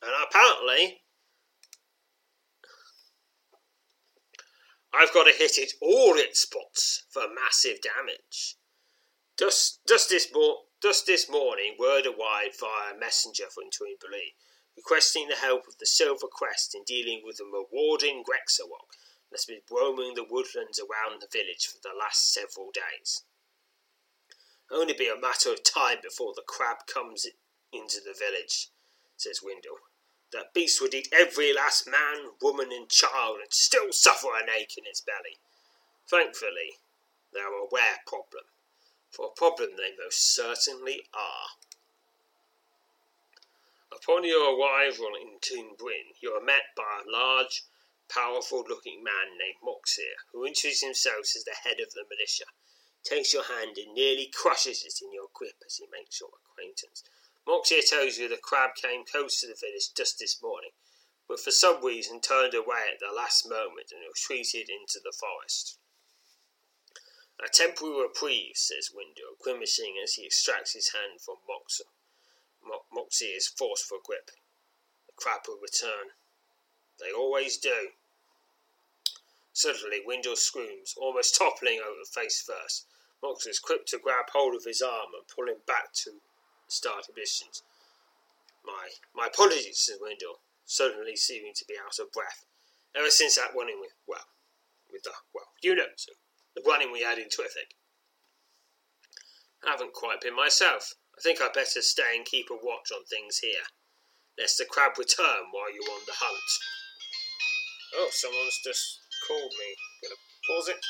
And 0.03 0.13
apparently, 0.29 1.03
I've 4.93 5.15
got 5.15 5.25
to 5.25 5.33
hit 5.33 5.59
it 5.59 5.73
all 5.81 6.15
its 6.17 6.41
spots 6.41 7.05
for 7.11 7.23
massive 7.33 7.79
damage. 7.81 8.57
Just, 9.39 9.81
just, 9.89 10.11
this, 10.11 10.31
just 10.83 11.07
this 11.07 11.29
morning, 11.31 11.77
word 11.79 12.07
arrived 12.07 12.61
via 12.61 12.99
messenger 12.99 13.45
from 13.53 13.65
Twinblee, 13.65 14.35
requesting 14.77 15.29
the 15.29 15.37
help 15.37 15.67
of 15.67 15.79
the 15.79 15.87
Silver 15.87 16.29
Crest 16.31 16.75
in 16.75 16.83
dealing 16.87 17.23
with 17.25 17.39
the 17.39 17.45
marauding 17.45 18.23
Grexawog 18.23 18.91
that's 19.31 19.47
been 19.47 19.61
roaming 19.71 20.15
the 20.15 20.27
woodlands 20.29 20.79
around 20.79 21.21
the 21.21 21.29
village 21.33 21.67
for 21.67 21.79
the 21.83 21.95
last 21.99 22.33
several 22.33 22.71
days. 22.73 23.23
Only 24.71 24.95
be 24.95 25.09
a 25.09 25.21
matter 25.21 25.53
of 25.53 25.63
time 25.63 25.99
before 26.03 26.33
the 26.35 26.43
crab 26.47 26.87
comes 26.87 27.27
into 27.73 28.01
the 28.01 28.15
village, 28.19 28.71
says 29.17 29.41
Windle. 29.43 29.79
That 30.33 30.55
beast 30.55 30.81
would 30.81 30.95
eat 30.95 31.09
every 31.13 31.53
last 31.53 31.87
man, 31.87 32.33
woman, 32.43 32.73
and 32.73 32.89
child 32.89 33.39
and 33.41 33.53
still 33.53 33.93
suffer 33.93 34.35
an 34.35 34.49
ache 34.49 34.77
in 34.77 34.85
its 34.87 35.01
belly. 35.01 35.39
Thankfully, 36.09 36.79
they 37.33 37.41
are 37.41 37.53
a 37.53 37.69
rare 37.73 38.01
problem, 38.07 38.45
for 39.11 39.27
a 39.27 39.39
problem 39.39 39.77
they 39.77 39.95
most 40.03 40.35
certainly 40.35 41.07
are. 41.15 41.49
Upon 43.93 44.25
your 44.25 44.59
arrival 44.59 45.13
in 45.21 45.39
Toonbrin, 45.41 46.17
you 46.21 46.33
are 46.33 46.45
met 46.45 46.75
by 46.77 47.03
a 47.07 47.11
large, 47.11 47.63
powerful 48.09 48.65
looking 48.69 49.03
man 49.03 49.39
named 49.39 49.63
Moxir, 49.63 50.15
who 50.33 50.45
introduces 50.45 50.83
himself 50.83 51.31
as 51.37 51.45
the 51.45 51.57
head 51.63 51.81
of 51.81 51.93
the 51.93 52.05
militia, 52.09 52.45
takes 53.05 53.33
your 53.33 53.45
hand 53.45 53.77
and 53.77 53.95
nearly 53.95 54.31
crushes 54.33 54.85
it 54.85 55.05
in 55.05 55.13
your 55.13 55.29
grip 55.35 55.57
as 55.65 55.77
he 55.77 55.87
makes 55.93 56.21
your 56.21 56.31
acquaintance. 56.45 57.05
Moxie 57.47 57.83
tells 57.83 58.17
you 58.17 58.29
the 58.29 58.37
crab 58.37 58.75
came 58.75 59.05
close 59.05 59.41
to 59.41 59.47
the 59.47 59.59
village 59.61 59.93
just 59.95 60.19
this 60.19 60.43
morning, 60.43 60.73
but 61.29 61.41
for 61.41 61.51
some 61.51 61.85
reason 61.85 62.21
turned 62.21 62.55
away 62.55 62.89
at 62.93 63.01
the 63.01 63.15
last 63.15 63.49
moment 63.49 63.93
and 63.93 64.01
retreated 64.01 64.71
into 64.71 65.01
the 65.03 65.13
forest. 65.13 65.79
A 67.45 67.49
temporary 67.49 68.01
reprieve, 68.03 68.57
says 68.57 68.91
Windle, 68.95 69.37
grimacing 69.43 69.99
as 70.03 70.15
he 70.15 70.25
extracts 70.25 70.73
his 70.73 70.93
hand 70.93 71.21
from 71.21 71.37
Moxie. 71.49 71.85
Mo- 72.63 72.87
Moxie's 72.93 73.49
forceful 73.49 73.99
grip. 74.03 74.31
The 75.07 75.13
crab 75.17 75.41
will 75.47 75.59
return. 75.61 76.13
They 77.01 77.13
always 77.13 77.57
do. 77.59 77.91
Suddenly, 79.53 80.03
Windle 80.05 80.37
screams, 80.37 80.95
almost 80.97 81.35
toppling 81.39 81.81
over 81.81 82.05
face 82.05 82.41
first. 82.43 82.87
Moxie 83.23 83.51
is 83.51 83.59
quick 83.59 83.87
to 83.87 83.99
grab 83.99 84.27
hold 84.33 84.55
of 84.55 84.65
his 84.65 84.83
arm 84.83 85.15
and 85.17 85.27
pull 85.27 85.49
him 85.49 85.63
back 85.67 85.93
to 86.05 86.21
start 86.69 87.07
emissions. 87.09 87.63
My 88.65 88.91
my 89.15 89.27
apologies, 89.27 89.79
says 89.79 89.99
Wendell, 90.01 90.41
suddenly 90.65 91.17
seeming 91.17 91.55
to 91.55 91.65
be 91.65 91.77
out 91.79 91.99
of 91.99 92.13
breath. 92.13 92.45
Ever 92.95 93.11
since 93.11 93.37
that 93.37 93.55
running 93.57 93.81
with 93.81 93.93
well, 94.07 94.27
with 94.93 95.05
the 95.05 95.13
well, 95.33 95.49
you 95.63 95.75
know, 95.75 95.93
so 95.97 96.13
the 96.55 96.63
running 96.67 96.93
we 96.93 97.03
had 97.03 97.19
in 97.19 97.29
Trithik. 97.29 97.75
I 99.67 99.71
haven't 99.71 99.93
quite 99.93 100.21
been 100.21 100.37
myself. 100.37 100.95
I 101.17 101.21
think 101.21 101.41
I'd 101.41 101.53
better 101.53 101.81
stay 101.81 102.17
and 102.17 102.25
keep 102.27 102.51
a 102.51 102.55
watch 102.55 102.91
on 102.93 103.05
things 103.05 103.39
here, 103.39 103.65
lest 104.39 104.59
the 104.59 104.65
crab 104.65 104.99
return 104.99 105.51
while 105.53 105.73
you're 105.73 105.91
on 105.95 106.03
the 106.07 106.13
hunt. 106.15 106.84
Oh, 107.97 108.09
someone's 108.11 108.61
just 108.63 109.01
called 109.27 109.53
me. 109.59 109.77
Gonna 110.03 110.17
pause 110.49 110.69
it. 110.69 110.85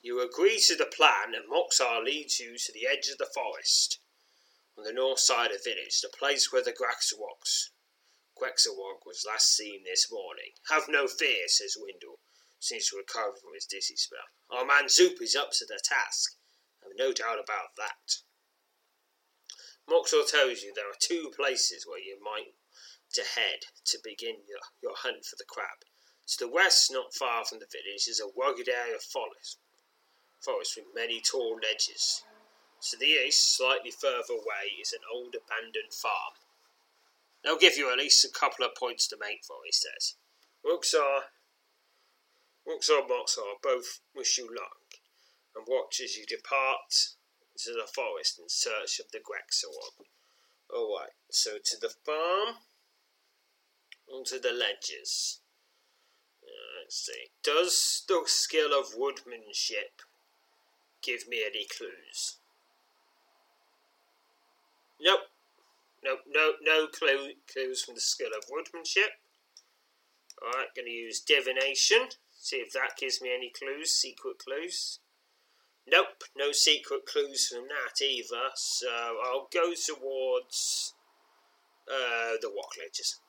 You 0.00 0.20
agree 0.20 0.60
to 0.60 0.76
the 0.76 0.86
plan, 0.86 1.34
and 1.34 1.48
Moxar 1.48 2.02
leads 2.04 2.38
you 2.38 2.56
to 2.56 2.72
the 2.72 2.86
edge 2.86 3.08
of 3.08 3.18
the 3.18 3.30
forest 3.34 3.98
on 4.76 4.84
the 4.84 4.92
north 4.92 5.18
side 5.18 5.50
of 5.50 5.62
the 5.62 5.70
village, 5.70 6.00
the 6.00 6.08
place 6.08 6.52
where 6.52 6.62
the 6.62 6.72
Graxawoks 6.72 7.70
Quexawog 8.38 9.04
was 9.04 9.26
last 9.26 9.56
seen 9.56 9.82
this 9.82 10.06
morning. 10.12 10.52
Have 10.70 10.88
no 10.88 11.08
fear, 11.08 11.48
says 11.48 11.74
Windle, 11.76 12.20
seems 12.60 12.88
to 12.88 12.96
recover 12.96 13.34
from 13.34 13.54
his 13.54 13.66
dizzy 13.66 13.96
spell. 13.96 14.30
Our 14.50 14.64
man 14.64 14.88
Zoop 14.88 15.20
is 15.20 15.34
up 15.34 15.50
to 15.58 15.66
the 15.66 15.80
task. 15.82 16.36
I've 16.80 16.96
no 16.96 17.12
doubt 17.12 17.42
about 17.42 17.74
that. 17.76 18.22
Moxor 19.88 20.22
tells 20.22 20.62
you 20.62 20.72
there 20.72 20.88
are 20.88 21.00
two 21.00 21.32
places 21.34 21.84
where 21.84 21.98
you 21.98 22.18
might 22.22 22.54
to 23.14 23.24
head 23.24 23.66
to 23.86 23.98
begin 24.04 24.36
your, 24.46 24.60
your 24.82 24.94
hunt 24.94 25.24
for 25.24 25.36
the 25.36 25.48
crab. 25.48 25.82
To 26.28 26.38
the 26.44 26.48
west, 26.48 26.92
not 26.92 27.14
far 27.14 27.46
from 27.46 27.58
the 27.58 27.66
village, 27.66 28.06
is 28.06 28.20
a 28.20 28.28
rugged 28.38 28.68
area 28.68 28.96
of 28.96 29.02
forest, 29.02 29.58
forest 30.40 30.76
with 30.76 30.94
many 30.94 31.22
tall 31.22 31.58
ledges. 31.62 32.22
To 32.90 32.98
the 32.98 33.06
east, 33.06 33.56
slightly 33.56 33.90
further 33.90 34.34
away, 34.34 34.76
is 34.80 34.92
an 34.92 35.00
old 35.12 35.34
abandoned 35.34 35.94
farm. 35.94 36.34
They'll 37.42 37.56
give 37.56 37.78
you 37.78 37.90
at 37.90 37.98
least 37.98 38.26
a 38.26 38.28
couple 38.28 38.66
of 38.66 38.74
points 38.74 39.08
to 39.08 39.16
make 39.18 39.42
for, 39.42 39.56
he 39.64 39.72
says. 39.72 40.16
Ruxar, 40.62 41.30
Ruxar 42.66 43.00
and 43.00 43.08
Moxar 43.08 43.54
both 43.62 44.00
wish 44.14 44.36
you 44.36 44.48
luck, 44.54 45.00
and 45.56 45.64
watch 45.66 45.98
as 46.04 46.16
you 46.16 46.26
depart 46.26 47.14
into 47.54 47.72
the 47.72 47.86
forest 47.86 48.38
in 48.38 48.50
search 48.50 49.00
of 49.00 49.10
the 49.12 49.18
Grexawog. 49.18 50.04
Alright, 50.70 51.12
so 51.30 51.56
to 51.64 51.76
the 51.80 51.88
farm, 51.88 52.56
onto 54.12 54.38
the 54.38 54.52
ledges. 54.52 55.40
See. 56.88 57.30
Does 57.42 58.02
the 58.08 58.22
skill 58.26 58.78
of 58.78 58.94
woodmanship 58.96 60.02
give 61.02 61.28
me 61.28 61.42
any 61.44 61.66
clues? 61.66 62.38
Nope. 65.00 65.28
Nope, 66.02 66.20
no, 66.28 66.52
no 66.62 66.86
clue, 66.86 67.32
clues 67.52 67.84
from 67.84 67.94
the 67.96 68.00
skill 68.00 68.30
of 68.36 68.44
woodmanship. 68.50 69.10
Alright, 70.42 70.74
going 70.74 70.86
to 70.86 70.92
use 70.92 71.20
divination. 71.20 72.08
See 72.38 72.56
if 72.56 72.72
that 72.72 72.96
gives 72.98 73.20
me 73.20 73.34
any 73.34 73.50
clues, 73.50 73.90
secret 73.90 74.38
clues. 74.38 75.00
Nope, 75.86 76.24
no 76.36 76.52
secret 76.52 77.04
clues 77.06 77.48
from 77.48 77.64
that 77.68 78.02
either. 78.02 78.50
So 78.54 78.88
I'll 79.24 79.48
go 79.52 79.72
towards 79.74 80.94
uh, 81.90 82.36
the 82.40 82.48
rock 82.48 82.72
ledges. 82.78 83.20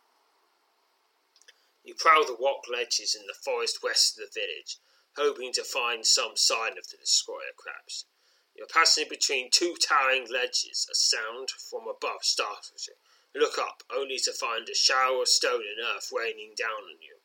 You 1.84 1.96
prowl 1.96 2.26
the 2.26 2.38
rock 2.40 2.64
ledges 2.70 3.16
in 3.16 3.26
the 3.26 3.34
forest 3.34 3.82
west 3.82 4.18
of 4.18 4.26
the 4.26 4.40
village, 4.40 4.78
hoping 5.16 5.54
to 5.54 5.64
find 5.64 6.06
some 6.06 6.36
sign 6.36 6.78
of 6.78 6.88
the 6.90 6.98
destroyer 6.98 7.54
crabs. 7.58 8.06
You're 8.56 8.68
passing 8.68 9.08
between 9.10 9.50
two 9.52 9.76
towering 9.80 10.28
ledges. 10.30 10.88
A 10.92 10.96
sound 10.96 11.50
from 11.52 11.88
above 11.88 12.24
startles 12.24 12.88
you. 12.88 12.96
Look 13.40 13.58
up, 13.58 13.84
only 13.90 14.18
to 14.20 14.34
find 14.34 14.68
a 14.68 14.76
shower 14.76 15.22
of 15.22 15.30
stone 15.30 15.62
and 15.62 15.80
earth 15.80 16.12
raining 16.12 16.56
down 16.58 16.84
on 16.84 17.02
you, 17.02 17.22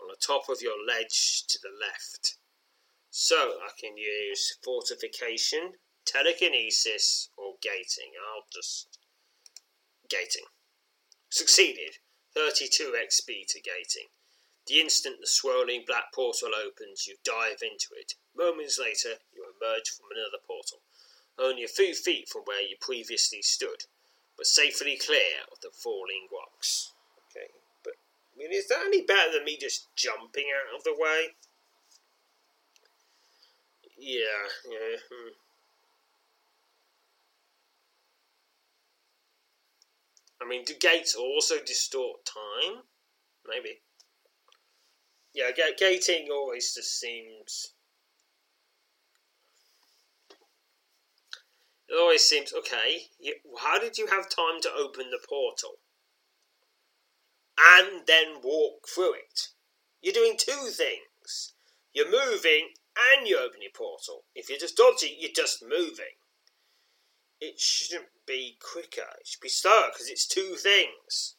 on 0.00 0.08
the 0.08 0.16
top 0.16 0.48
of 0.48 0.60
your 0.60 0.76
ledge 0.84 1.44
to 1.48 1.58
the 1.62 1.70
left. 1.70 2.36
So 3.10 3.60
I 3.62 3.70
can 3.80 3.96
use 3.96 4.58
fortification, 4.62 5.74
telekinesis, 6.04 7.30
or 7.38 7.54
gating. 7.62 8.12
I'll 8.34 8.46
just. 8.52 8.98
gating. 10.10 10.44
Succeeded. 11.30 11.98
32 12.34 12.94
XP 12.98 13.46
to 13.48 13.60
gating. 13.60 14.08
The 14.66 14.80
instant 14.80 15.20
the 15.20 15.26
swirling 15.26 15.84
black 15.86 16.12
portal 16.12 16.50
opens, 16.54 17.06
you 17.06 17.16
dive 17.22 17.62
into 17.62 17.94
it. 17.96 18.14
Moments 18.34 18.78
later, 18.78 19.20
you 19.32 19.44
emerge 19.44 19.90
from 19.90 20.06
another 20.10 20.42
portal, 20.46 20.80
only 21.38 21.64
a 21.64 21.68
few 21.68 21.94
feet 21.94 22.28
from 22.28 22.42
where 22.42 22.62
you 22.62 22.76
previously 22.80 23.42
stood, 23.42 23.84
but 24.36 24.46
safely 24.46 24.96
clear 24.96 25.44
of 25.52 25.60
the 25.60 25.70
falling 25.70 26.28
rocks. 26.32 26.92
Okay, 27.30 27.52
but 27.82 27.94
I 28.34 28.38
mean, 28.38 28.52
is 28.52 28.68
that 28.68 28.86
any 28.86 29.02
better 29.02 29.32
than 29.32 29.44
me 29.44 29.58
just 29.60 29.94
jumping 29.94 30.46
out 30.50 30.76
of 30.76 30.84
the 30.84 30.94
way? 30.98 31.34
Yeah, 33.98 34.48
yeah. 34.68 34.96
Hmm. 35.10 35.30
I 40.44 40.48
mean, 40.48 40.64
do 40.64 40.74
gates 40.74 41.14
also 41.14 41.56
distort 41.64 42.24
time? 42.26 42.82
Maybe. 43.46 43.80
Yeah, 45.32 45.50
gating 45.76 46.28
always 46.30 46.74
just 46.74 46.98
seems. 47.00 47.74
It 51.88 51.94
always 51.98 52.22
seems 52.22 52.52
okay. 52.52 53.08
You, 53.18 53.34
how 53.58 53.78
did 53.78 53.98
you 53.98 54.06
have 54.06 54.28
time 54.28 54.60
to 54.62 54.70
open 54.72 55.10
the 55.10 55.24
portal 55.28 55.78
and 57.58 58.06
then 58.06 58.40
walk 58.42 58.88
through 58.88 59.14
it? 59.14 59.48
You're 60.02 60.14
doing 60.14 60.36
two 60.38 60.70
things. 60.70 61.04
things. 61.24 61.52
You're 61.92 62.10
moving 62.10 62.70
and 63.16 63.26
you 63.26 63.38
open 63.38 63.62
your 63.62 63.72
portal. 63.74 64.24
If 64.34 64.48
you're 64.48 64.58
just 64.58 64.76
dodging, 64.76 65.16
you're 65.18 65.30
just 65.34 65.62
moving. 65.62 66.16
It 67.40 67.60
shouldn't 67.60 68.08
be 68.26 68.56
quicker. 68.60 69.08
It 69.20 69.26
should 69.26 69.40
be 69.40 69.48
slower 69.48 69.88
because 69.92 70.08
it's 70.08 70.26
two 70.26 70.56
things. 70.56 71.34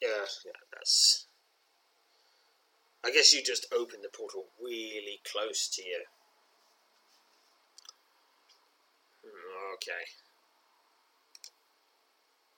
Yeah, 0.00 0.26
yeah, 0.44 0.60
that's. 0.72 1.26
I 3.04 3.10
guess 3.10 3.32
you 3.32 3.42
just 3.42 3.66
open 3.72 4.02
the 4.02 4.08
portal 4.08 4.46
really 4.60 5.20
close 5.30 5.68
to 5.68 5.82
you. 5.82 6.04
Hmm, 9.24 9.74
okay. 9.74 10.04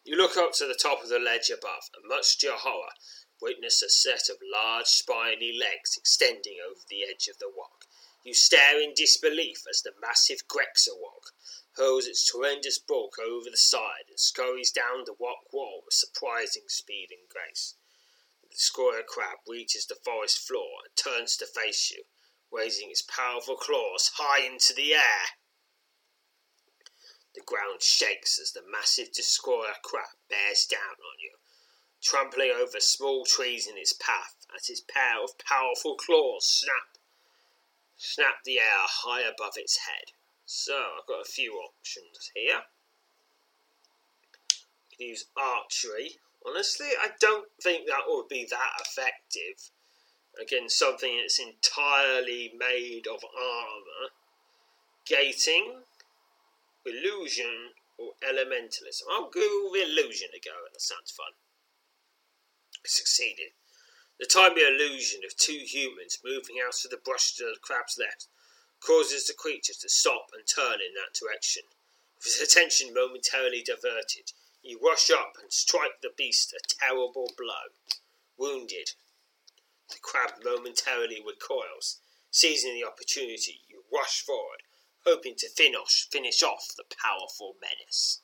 You 0.05 0.17
look 0.17 0.37
up 0.37 0.53
to 0.55 0.67
the 0.67 0.75
top 0.75 1.03
of 1.03 1.09
the 1.09 1.21
ledge 1.21 1.51
above, 1.51 1.91
and 1.95 2.09
much 2.09 2.39
to 2.39 2.49
your 2.49 2.57
horror, 2.57 2.91
witness 3.41 3.83
a 3.83 3.89
set 3.89 4.29
of 4.29 4.37
large 4.43 4.87
spiny 4.87 5.53
legs 5.57 5.97
extending 5.97 6.57
over 6.69 6.81
the 6.89 7.03
edge 7.03 7.29
of 7.29 7.39
the 7.39 7.51
walk. 7.55 7.87
You 8.25 8.35
stare 8.35 8.81
in 8.81 8.95
disbelief 8.95 9.65
as 9.69 9.83
the 9.83 9.93
massive 10.01 10.47
Grexawog 10.47 11.31
hurls 11.77 12.07
its 12.07 12.25
tremendous 12.25 12.79
bulk 12.79 13.19
over 13.19 13.49
the 13.51 13.57
side 13.57 14.05
and 14.09 14.21
scurries 14.21 14.71
down 14.71 15.05
the 15.05 15.17
rock 15.19 15.53
wall 15.53 15.83
with 15.85 15.95
surprising 15.95 16.69
speed 16.69 17.09
and 17.11 17.29
grace. 17.29 17.75
The 18.43 18.49
destroyer 18.51 19.03
crab 19.03 19.39
reaches 19.47 19.87
the 19.87 19.95
forest 19.95 20.47
floor 20.47 20.81
and 20.85 20.97
turns 20.97 21.37
to 21.39 21.47
face 21.47 21.91
you, 21.91 22.05
raising 22.51 22.91
its 22.91 23.03
powerful 23.03 23.57
claws 23.57 24.13
high 24.17 24.45
into 24.45 24.75
the 24.75 24.95
air. 24.95 25.39
The 27.35 27.41
ground 27.41 27.83
shakes 27.83 28.39
as 28.39 28.53
the 28.53 28.63
massive 28.63 29.11
destroyer 29.13 29.75
crab 29.83 30.17
bears 30.29 30.67
down 30.67 31.01
on 31.01 31.19
you, 31.19 31.39
trampling 32.03 32.51
over 32.51 32.81
small 32.81 33.25
trees 33.25 33.67
in 33.67 33.79
its 33.79 33.95
path 33.95 34.47
as 34.55 34.69
its 34.69 34.83
pair 34.83 35.23
of 35.23 35.39
powerful 35.39 35.97
claws 35.97 36.47
snap 36.47 36.99
snap 37.97 38.43
the 38.45 38.59
air 38.59 38.85
high 38.85 39.23
above 39.23 39.57
its 39.57 39.79
head. 39.87 40.13
So 40.45 40.75
I've 40.99 41.07
got 41.07 41.21
a 41.21 41.31
few 41.31 41.55
options 41.55 42.31
here. 42.35 42.63
You 44.91 44.97
can 44.97 45.07
use 45.09 45.27
archery. 45.37 46.17
Honestly, 46.45 46.89
I 47.01 47.11
don't 47.21 47.49
think 47.63 47.87
that 47.87 48.03
would 48.09 48.29
be 48.29 48.47
that 48.51 48.73
effective 48.81 49.71
against 50.41 50.79
something 50.79 51.19
that's 51.19 51.39
entirely 51.39 52.53
made 52.59 53.07
of 53.07 53.25
armor. 53.25 54.11
Gating 55.07 55.83
illusion 56.85 57.71
or 57.99 58.13
elementalism. 58.23 59.03
I'll 59.11 59.31
go 59.31 59.69
with 59.71 59.89
illusion 59.89 60.29
to 60.33 60.41
go, 60.41 60.55
that 60.73 60.81
sounds 60.81 61.11
fun. 61.11 61.35
I 62.77 62.87
succeeded. 62.87 63.53
The 64.19 64.27
tiny 64.27 64.63
illusion 64.63 65.21
of 65.25 65.37
two 65.37 65.61
humans 65.65 66.19
moving 66.25 66.57
out 66.65 66.85
of 66.85 66.91
the 66.91 66.97
brush 66.97 67.35
to 67.35 67.45
the 67.45 67.59
crab's 67.61 67.99
left 67.99 68.29
causes 68.85 69.27
the 69.27 69.35
creature 69.35 69.75
to 69.81 69.89
stop 69.89 70.27
and 70.33 70.47
turn 70.47 70.81
in 70.81 70.95
that 70.95 71.15
direction. 71.19 71.63
With 72.17 72.25
his 72.25 72.41
attention 72.41 72.93
momentarily 72.93 73.63
diverted, 73.63 74.33
you 74.63 74.79
rush 74.83 75.11
up 75.11 75.37
and 75.41 75.53
strike 75.53 76.01
the 76.03 76.13
beast 76.17 76.53
a 76.53 76.61
terrible 76.67 77.33
blow. 77.37 77.75
Wounded, 78.37 78.93
the 79.89 79.99
crab 80.01 80.43
momentarily 80.45 81.23
recoils. 81.25 82.01
Seizing 82.31 82.75
the 82.75 82.85
opportunity, 82.85 83.61
you 83.69 83.85
rush 83.93 84.23
forward 84.23 84.63
hoping 85.05 85.35
to 85.37 85.49
finish, 85.49 86.09
finish 86.11 86.43
off 86.43 86.75
the 86.77 86.85
powerful 87.03 87.57
menace. 87.61 88.21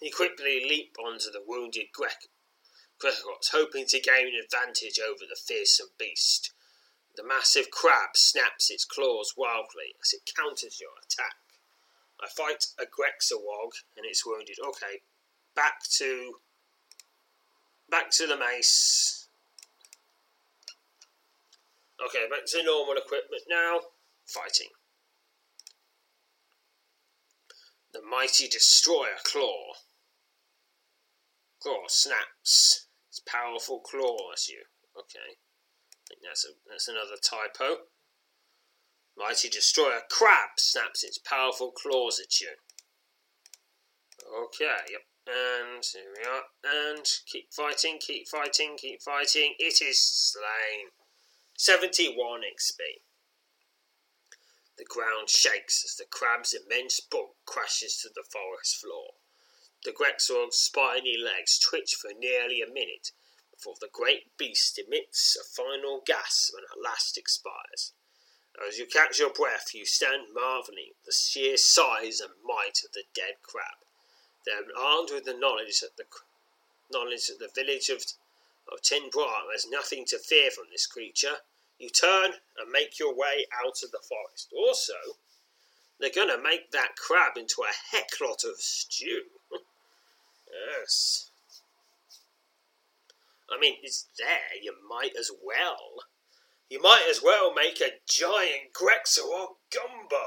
He 0.00 0.10
quickly 0.10 0.64
leaped 0.68 0.98
onto 0.98 1.30
the 1.30 1.42
wounded 1.46 1.86
Greg- 1.92 2.28
hoping 3.52 3.86
to 3.86 4.00
gain 4.00 4.28
an 4.28 4.42
advantage 4.42 4.98
over 4.98 5.24
the 5.28 5.36
fearsome 5.36 5.90
beast. 5.98 6.52
The 7.16 7.22
massive 7.22 7.70
crab 7.70 8.16
snaps 8.16 8.70
its 8.70 8.84
claws 8.84 9.34
wildly 9.36 9.94
as 10.02 10.12
it 10.12 10.32
counters 10.36 10.80
your 10.80 10.90
attack. 11.02 11.36
I 12.20 12.28
fight 12.28 12.66
a 12.78 12.84
Grexawog 12.84 13.72
and 13.96 14.04
it's 14.04 14.26
wounded. 14.26 14.56
Okay, 14.66 15.02
back 15.54 15.82
to 15.98 16.40
back 17.88 18.10
to 18.12 18.26
the 18.26 18.36
mace. 18.36 19.28
Okay, 22.04 22.28
back 22.28 22.46
to 22.46 22.62
normal 22.64 22.96
equipment 22.96 23.44
now. 23.48 23.80
Fighting. 24.26 24.70
The 27.92 28.02
mighty 28.02 28.48
destroyer 28.48 29.18
claw. 29.22 29.74
Claw 31.62 31.84
snaps. 31.86 32.86
Its 33.08 33.20
powerful 33.20 33.78
claw 33.78 34.32
as 34.32 34.48
you. 34.48 34.62
Okay. 34.98 35.36
Think 36.08 36.20
that's 36.22 36.44
a 36.44 36.52
that's 36.68 36.88
another 36.88 37.16
typo. 37.22 37.88
Mighty 39.16 39.48
destroyer 39.48 40.02
crab 40.10 40.58
snaps 40.58 41.04
its 41.04 41.18
powerful 41.18 41.70
claws 41.70 42.18
at 42.18 42.40
you. 42.40 42.50
Okay, 44.26 44.76
yep. 44.90 45.02
And 45.26 45.84
here 45.84 46.12
we 46.16 46.24
are. 46.24 46.44
And 46.64 47.06
keep 47.26 47.52
fighting, 47.54 47.98
keep 48.00 48.28
fighting, 48.28 48.76
keep 48.76 49.00
fighting. 49.02 49.54
It 49.58 49.80
is 49.80 49.98
slain. 49.98 50.90
71 51.56 52.40
XP. 52.40 53.04
The 54.76 54.84
ground 54.84 55.30
shakes 55.30 55.84
as 55.84 55.94
the 55.94 56.04
crab's 56.04 56.52
immense 56.52 57.00
bulk 57.00 57.36
crashes 57.46 57.96
to 57.98 58.08
the 58.08 58.24
forest 58.30 58.76
floor. 58.76 59.14
The 59.84 59.92
Grexawog's 59.92 60.56
spiny 60.56 61.16
legs 61.16 61.58
twitch 61.58 61.94
for 61.94 62.10
nearly 62.18 62.60
a 62.60 62.66
minute 62.66 63.12
before 63.64 63.76
the 63.80 63.88
great 63.90 64.36
beast 64.36 64.78
emits 64.78 65.38
a 65.40 65.44
final 65.56 66.02
gasp 66.04 66.52
and 66.54 66.66
at 66.70 66.82
last 66.82 67.16
expires. 67.16 67.92
As 68.68 68.78
you 68.78 68.84
catch 68.84 69.18
your 69.18 69.30
breath, 69.30 69.74
you 69.74 69.86
stand 69.86 70.34
marveling 70.34 70.90
at 70.90 71.06
the 71.06 71.12
sheer 71.12 71.56
size 71.56 72.20
and 72.20 72.32
might 72.44 72.84
of 72.84 72.92
the 72.92 73.04
dead 73.14 73.36
crab. 73.42 73.80
Then, 74.44 74.64
armed 74.78 75.10
with 75.12 75.24
the 75.24 75.32
knowledge 75.32 75.80
that 75.80 75.96
the 75.96 76.04
knowledge 76.92 77.28
that 77.28 77.38
the 77.38 77.48
village 77.54 77.88
of 77.88 78.04
of 78.70 78.82
Tin 78.82 79.10
has 79.14 79.66
nothing 79.70 80.04
to 80.06 80.18
fear 80.18 80.50
from 80.50 80.64
this 80.70 80.86
creature, 80.86 81.36
you 81.78 81.88
turn 81.88 82.32
and 82.58 82.70
make 82.70 82.98
your 82.98 83.14
way 83.14 83.46
out 83.64 83.82
of 83.82 83.92
the 83.92 84.00
forest. 84.06 84.52
Also, 84.54 85.16
they're 85.98 86.10
going 86.10 86.28
to 86.28 86.42
make 86.42 86.70
that 86.72 86.96
crab 86.96 87.36
into 87.36 87.62
a 87.62 87.96
heck 87.96 88.08
lot 88.20 88.44
of 88.44 88.56
stew. 88.58 89.22
yes. 90.78 91.30
I 93.54 93.60
mean, 93.60 93.76
it's 93.82 94.08
there. 94.18 94.58
You 94.62 94.74
might 94.88 95.12
as 95.18 95.30
well. 95.30 96.04
You 96.68 96.80
might 96.82 97.06
as 97.08 97.22
well 97.22 97.54
make 97.54 97.80
a 97.80 98.00
giant 98.08 98.72
Grexawog 98.74 99.56
gumbo. 99.72 100.26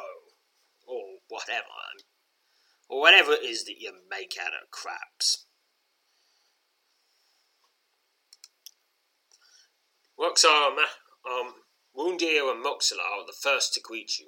Or 0.87 1.01
whatever. 1.27 1.65
Or 2.89 3.01
whatever 3.01 3.33
it 3.33 3.43
is 3.43 3.65
that 3.65 3.79
you 3.79 3.91
make 4.09 4.35
out 4.39 4.53
of 4.53 4.71
crabs. 4.71 5.45
Armor 10.19 10.81
um, 11.29 11.53
Woundir 11.95 12.51
and 12.51 12.63
Moxelar 12.63 12.99
are 12.99 13.25
the 13.25 13.33
first 13.33 13.73
to 13.73 13.81
greet 13.81 14.17
you 14.17 14.27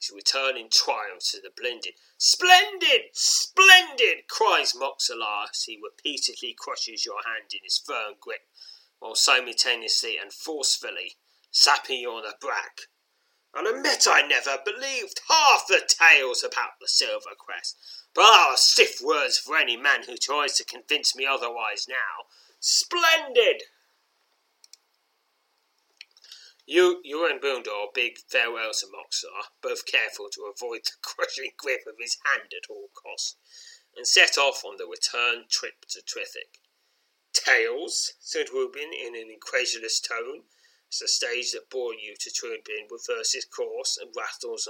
you 0.00 0.14
return 0.14 0.56
in 0.56 0.68
triumph 0.70 1.22
to 1.30 1.40
the 1.40 1.50
blended. 1.50 1.94
Splendid! 2.16 3.10
Splendid! 3.12 4.28
cries 4.28 4.74
Moxelar 4.74 5.50
as 5.50 5.64
he 5.64 5.80
repeatedly 5.82 6.54
crushes 6.56 7.04
your 7.04 7.22
hand 7.24 7.52
in 7.52 7.60
his 7.64 7.78
firm 7.78 8.14
grip, 8.20 8.46
while 8.98 9.14
simultaneously 9.14 10.16
and 10.16 10.32
forcefully 10.32 11.16
sapping 11.50 12.00
you 12.00 12.10
on 12.12 12.22
the 12.22 12.34
back. 12.46 12.82
And 13.54 13.66
admit 13.66 14.06
I 14.06 14.22
never 14.22 14.58
believed 14.64 15.20
half 15.28 15.66
the 15.66 15.80
tales 15.88 16.44
about 16.44 16.78
the 16.80 16.86
Silver 16.86 17.34
Crest, 17.38 17.76
but 18.14 18.24
are 18.24 18.56
stiff 18.56 19.00
words 19.00 19.38
for 19.38 19.56
any 19.56 19.76
man 19.76 20.04
who 20.04 20.16
tries 20.16 20.54
to 20.56 20.64
convince 20.64 21.16
me 21.16 21.26
otherwise 21.26 21.86
now. 21.88 22.26
Splendid! 22.60 23.62
You, 26.70 27.00
you 27.02 27.24
and 27.24 27.40
Boondor 27.40 27.94
bid 27.94 28.18
farewell 28.18 28.74
to 28.74 28.86
Moxar, 28.88 29.48
both 29.62 29.86
careful 29.86 30.28
to 30.28 30.52
avoid 30.54 30.84
the 30.84 30.92
crushing 31.02 31.52
grip 31.56 31.86
of 31.86 31.94
his 31.98 32.18
hand 32.26 32.52
at 32.52 32.68
all 32.68 32.90
costs, 32.92 33.36
and 33.96 34.06
set 34.06 34.36
off 34.36 34.66
on 34.66 34.76
the 34.76 34.84
return 34.84 35.46
trip 35.48 35.86
to 35.88 36.02
Trithik. 36.02 36.60
Tails, 37.32 38.12
said 38.20 38.50
Reuben 38.50 38.92
in 38.92 39.16
an 39.16 39.30
incredulous 39.30 39.98
tone, 39.98 40.42
as 40.92 40.98
the 40.98 41.08
stage 41.08 41.52
that 41.52 41.70
bore 41.70 41.94
you 41.94 42.14
to 42.20 42.30
Trilbin 42.30 42.90
reverses 42.90 43.46
course 43.46 43.96
and 43.96 44.14
rattles 44.14 44.68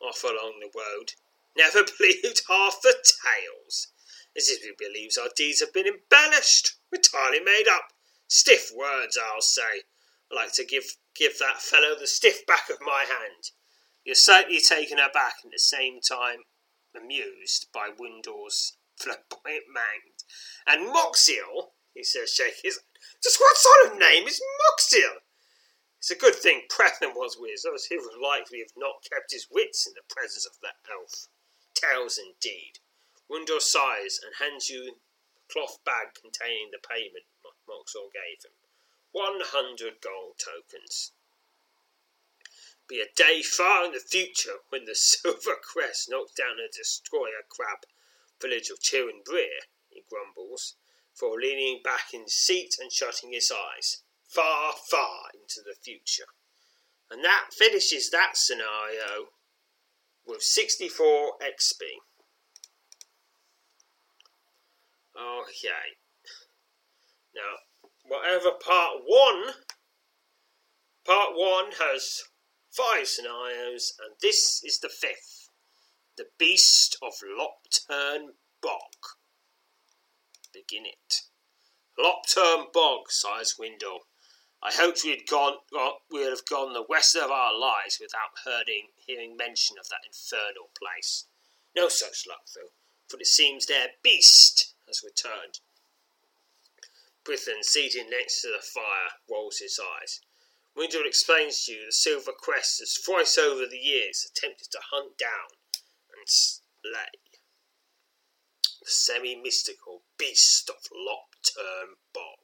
off 0.00 0.22
along 0.22 0.60
the 0.60 0.70
road. 0.72 1.14
Never 1.56 1.82
believed 1.98 2.42
half 2.46 2.80
the 2.80 2.94
tales, 3.24 3.88
as 4.36 4.48
if 4.48 4.62
he 4.62 4.70
believes 4.78 5.18
our 5.18 5.30
deeds 5.34 5.58
have 5.58 5.72
been 5.72 5.88
embellished, 5.88 6.76
entirely 6.92 7.40
made 7.40 7.66
up. 7.66 7.92
Stiff 8.28 8.70
words, 8.72 9.18
I'll 9.18 9.40
say. 9.40 9.82
I 10.30 10.34
like 10.34 10.52
to 10.52 10.64
give 10.64 10.84
give 11.18 11.38
that 11.38 11.60
fellow 11.60 11.98
the 11.98 12.06
stiff 12.06 12.46
back 12.46 12.70
of 12.70 12.78
my 12.80 13.04
hand. 13.08 13.50
You're 14.04 14.14
certainly 14.14 14.60
taken 14.60 14.98
aback 14.98 15.42
and 15.42 15.50
at 15.50 15.56
the 15.56 15.58
same 15.58 15.98
time 16.00 16.46
amused 16.94 17.66
by 17.74 17.90
Windor's 17.90 18.78
flamboyant 18.96 19.66
mind. 19.68 20.22
And 20.66 20.94
Moxiel, 20.94 21.74
he 21.92 22.04
says, 22.04 22.32
shaking 22.32 22.62
his 22.62 22.76
head 22.76 23.02
Just 23.22 23.40
what 23.40 23.56
sort 23.56 23.92
of 23.92 23.98
name 23.98 24.28
is 24.28 24.40
Moxil? 24.62 25.26
It's 25.98 26.12
a 26.12 26.16
good 26.16 26.36
thing 26.36 26.62
Prathnam 26.70 27.18
was 27.18 27.36
with 27.38 27.66
us, 27.66 27.86
he 27.90 27.98
would 27.98 28.22
likely 28.22 28.60
have 28.60 28.76
not 28.76 29.02
kept 29.02 29.32
his 29.32 29.48
wits 29.50 29.86
in 29.86 29.94
the 29.94 30.06
presence 30.14 30.46
of 30.46 30.54
that 30.62 30.78
elf. 30.86 31.26
Tales 31.74 32.18
indeed. 32.18 32.78
Windor 33.28 33.60
sighs 33.60 34.20
and 34.22 34.38
hands 34.38 34.70
you 34.70 34.94
a 34.94 35.52
cloth 35.52 35.82
bag 35.84 36.14
containing 36.14 36.70
the 36.70 36.78
payment 36.78 37.26
Moxil 37.68 38.08
gave 38.14 38.40
him. 38.46 38.67
One 39.18 39.40
hundred 39.40 40.00
gold 40.00 40.38
tokens. 40.38 41.10
Be 42.86 43.00
a 43.00 43.12
day 43.16 43.42
far 43.42 43.86
in 43.86 43.90
the 43.90 43.98
future 43.98 44.58
when 44.68 44.84
the 44.84 44.94
Silver 45.10 45.56
Crest 45.60 46.08
knocked 46.08 46.36
down 46.36 46.60
a 46.60 46.70
destroyer 46.70 47.42
crab 47.48 47.84
village 48.40 48.70
of 48.70 48.78
Chirin 48.78 49.24
Breer, 49.24 49.66
he 49.88 50.04
grumbles, 50.08 50.76
for 51.12 51.40
leaning 51.40 51.82
back 51.82 52.14
in 52.14 52.22
his 52.22 52.34
seat 52.34 52.76
and 52.78 52.92
shutting 52.92 53.32
his 53.32 53.50
eyes 53.50 54.04
far, 54.28 54.74
far 54.88 55.30
into 55.34 55.62
the 55.64 55.74
future. 55.74 56.30
And 57.10 57.24
that 57.24 57.52
finishes 57.52 58.10
that 58.10 58.36
scenario 58.36 59.30
with 60.24 60.44
64 60.44 61.38
XP. 61.42 61.82
Okay. 65.16 65.98
Now, 67.34 67.67
whatever 68.08 68.50
part 68.52 69.02
one, 69.06 69.54
part 71.04 71.30
one 71.34 71.72
has 71.78 72.22
five 72.70 73.06
scenarios, 73.06 73.92
and 74.00 74.16
this 74.20 74.62
is 74.64 74.78
the 74.80 74.88
fifth 74.88 75.48
The 76.16 76.26
Beast 76.38 76.96
of 77.02 77.12
Lopturn 77.22 78.30
Bog. 78.62 78.94
Begin 80.52 80.86
it. 80.86 81.22
Lopturn 81.98 82.66
Bog, 82.72 83.10
sighs 83.10 83.56
Windle. 83.58 84.00
I 84.62 84.72
hoped 84.72 85.02
we 85.04 85.10
had 85.10 85.26
gone, 85.28 85.58
we 86.10 86.20
would 86.20 86.30
have 86.30 86.46
gone 86.46 86.72
the 86.72 86.86
rest 86.90 87.14
of 87.14 87.30
our 87.30 87.56
lives 87.56 87.98
without 88.00 88.34
hearing, 88.44 88.88
hearing 88.96 89.36
mention 89.36 89.76
of 89.78 89.88
that 89.88 90.06
infernal 90.06 90.70
place. 90.76 91.26
No 91.76 91.88
such 91.88 92.26
luck, 92.28 92.46
though, 92.54 92.70
for 93.08 93.20
it 93.20 93.26
seems 93.26 93.66
their 93.66 93.88
beast 94.02 94.74
has 94.86 95.02
returned. 95.04 95.60
Brithen, 97.28 97.62
seated 97.62 98.08
next 98.08 98.40
to 98.40 98.48
the 98.48 98.64
fire, 98.64 99.10
rolls 99.28 99.58
his 99.58 99.78
eyes. 99.78 100.20
Windle 100.74 101.04
explains 101.04 101.66
to 101.66 101.72
you 101.72 101.84
the 101.84 101.92
Silver 101.92 102.32
Crest 102.32 102.78
has 102.78 102.96
thrice 102.96 103.36
over 103.36 103.66
the 103.66 103.76
years 103.76 104.26
attempted 104.26 104.70
to 104.70 104.78
hunt 104.90 105.18
down 105.18 105.50
and 106.16 106.26
slay 106.26 107.12
the 108.80 108.90
semi-mystical 108.90 110.04
beast 110.16 110.70
of 110.70 110.76
Lopturn 110.90 111.96
Bog 112.14 112.38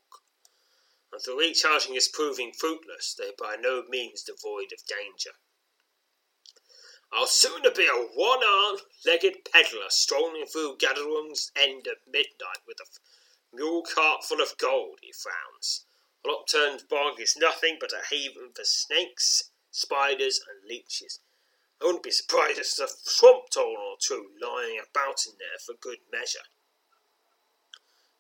and 1.14 1.22
the 1.24 1.32
recharging 1.32 1.94
is 1.94 2.08
proving 2.08 2.52
fruitless, 2.52 3.14
though 3.14 3.32
by 3.38 3.56
no 3.56 3.84
means 3.88 4.22
devoid 4.22 4.72
of 4.72 4.84
danger. 4.84 5.30
I'll 7.12 7.28
sooner 7.28 7.70
be 7.70 7.86
a 7.86 8.08
one-armed 8.14 8.82
legged 9.06 9.48
peddler 9.50 9.88
strolling 9.90 10.46
through 10.46 10.78
Gadorung's 10.78 11.52
End 11.54 11.86
at 11.86 12.06
midnight 12.06 12.66
with 12.66 12.78
a 12.80 12.86
mule 13.54 13.82
cart 13.82 14.24
full 14.24 14.40
of 14.40 14.58
gold, 14.58 14.98
he 15.02 15.12
frowns. 15.12 15.86
Lopturn's 16.26 16.82
bog 16.82 17.20
is 17.20 17.36
nothing 17.36 17.76
but 17.78 17.92
a 17.92 18.02
haven 18.10 18.52
for 18.54 18.64
snakes, 18.64 19.50
spiders, 19.70 20.40
and 20.48 20.68
leeches. 20.68 21.20
I 21.80 21.86
wouldn't 21.86 22.02
be 22.02 22.10
surprised 22.10 22.58
if 22.58 22.76
there's 22.76 22.90
a 22.90 22.96
swamp 23.10 23.50
toll 23.52 23.76
or 23.76 23.96
two 24.00 24.30
lying 24.40 24.78
about 24.78 25.26
in 25.26 25.34
there 25.38 25.58
for 25.64 25.74
good 25.74 25.98
measure 26.10 26.46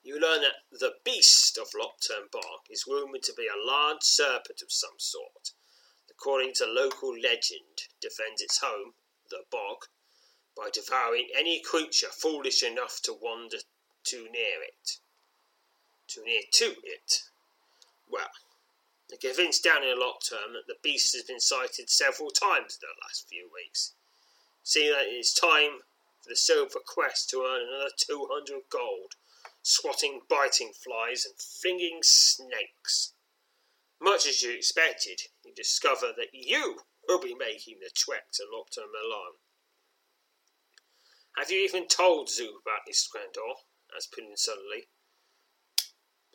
you 0.04 0.20
learn 0.20 0.42
that 0.42 0.56
the 0.70 0.96
beast 1.02 1.56
of 1.56 1.72
Lopturn 1.74 2.28
Bog 2.30 2.60
is 2.68 2.86
rumoured 2.86 3.22
to 3.22 3.32
be 3.32 3.46
a 3.46 3.66
large 3.66 4.02
serpent 4.02 4.60
of 4.60 4.70
some 4.70 4.98
sort. 4.98 5.52
According 6.10 6.52
to 6.56 6.66
local 6.66 7.18
legend, 7.18 7.88
defends 8.02 8.42
its 8.42 8.58
home, 8.58 8.92
the 9.30 9.44
bog, 9.50 9.86
by 10.54 10.68
devouring 10.70 11.30
any 11.34 11.58
creature 11.58 12.10
foolish 12.10 12.62
enough 12.62 13.00
to 13.04 13.14
wander 13.14 13.56
too 14.04 14.28
near 14.30 14.62
it. 14.62 14.98
Too 16.14 16.22
near 16.22 16.42
to 16.52 16.76
it. 16.84 17.24
Well, 18.08 18.30
the 19.10 19.16
convinced 19.16 19.64
down 19.64 19.82
in 19.82 19.98
Lopturn 19.98 20.52
that 20.52 20.68
the 20.68 20.78
beast 20.80 21.12
has 21.12 21.24
been 21.24 21.40
sighted 21.40 21.90
several 21.90 22.30
times 22.30 22.78
in 22.80 22.86
the 22.86 23.02
last 23.02 23.28
few 23.28 23.50
weeks. 23.52 23.94
Seeing 24.62 24.92
that 24.92 25.08
it 25.08 25.18
is 25.18 25.34
time 25.34 25.80
for 26.22 26.28
the 26.28 26.36
Silver 26.36 26.78
Quest 26.78 27.30
to 27.30 27.42
earn 27.42 27.66
another 27.66 27.90
200 27.96 28.62
gold 28.70 29.16
swatting 29.60 30.20
biting 30.28 30.72
flies 30.72 31.24
and 31.24 31.34
flinging 31.36 31.98
snakes. 32.04 33.14
Much 34.00 34.24
as 34.24 34.40
you 34.40 34.52
expected, 34.52 35.20
you 35.44 35.52
discover 35.52 36.12
that 36.16 36.30
you 36.32 36.82
will 37.08 37.18
be 37.18 37.34
making 37.34 37.80
the 37.80 37.90
trek 37.92 38.30
to 38.34 38.44
Lopturn 38.44 38.86
Milan. 38.92 39.32
Have 41.36 41.50
you 41.50 41.58
even 41.58 41.88
told 41.88 42.30
Zoo 42.30 42.60
about 42.62 42.86
Iskrendor? 42.88 43.64
asked 43.96 44.12
Puddin 44.12 44.36
suddenly. 44.36 44.86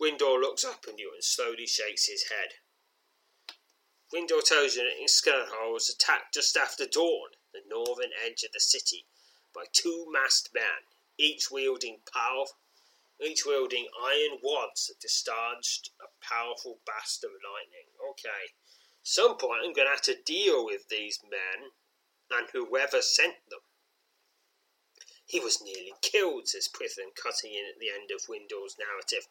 Windor 0.02 0.40
looks 0.40 0.64
up 0.64 0.86
at 0.88 0.98
you 0.98 1.12
and 1.14 1.24
slowly 1.24 1.68
shakes 1.68 2.08
his 2.08 2.30
head. 2.30 2.56
Windor 4.14 4.44
tells 4.44 4.76
you 4.76 4.84
that 4.84 5.72
was 5.72 5.90
attacked 5.90 6.34
just 6.34 6.58
after 6.58 6.86
dawn, 6.86 7.32
the 7.54 7.62
northern 7.70 8.12
edge 8.26 8.44
of 8.44 8.52
the 8.54 8.60
city, 8.60 9.06
by 9.54 9.66
two 9.72 10.08
masked 10.10 10.54
men, 10.54 10.88
each 11.18 11.52
wielding 11.52 12.00
powerful 12.12 12.58
each 13.22 13.46
wielding 13.46 13.88
iron 14.02 14.40
wads 14.42 14.88
that 14.88 15.00
discharged 15.00 15.90
a 16.00 16.08
powerful 16.24 16.80
blast 16.86 17.24
of 17.24 17.32
lightning. 17.32 17.92
Okay, 18.12 18.54
some 19.04 19.38
point 19.38 19.62
I'm 19.66 19.74
going 19.74 19.88
to 19.88 19.92
have 19.92 20.02
to 20.04 20.24
deal 20.26 20.66
with 20.66 20.88
these 20.88 21.20
men 21.24 21.72
and 22.32 22.48
whoever 22.54 23.02
sent 23.02 23.36
them. 23.50 23.60
He 25.26 25.40
was 25.40 25.62
nearly 25.62 25.94
killed, 26.02 26.48
says 26.48 26.70
Prithen, 26.70 27.14
cutting 27.14 27.54
in 27.54 27.66
at 27.68 27.80
the 27.80 27.90
end 27.90 28.10
of 28.10 28.28
Windor's 28.28 28.78
narrative. 28.80 29.28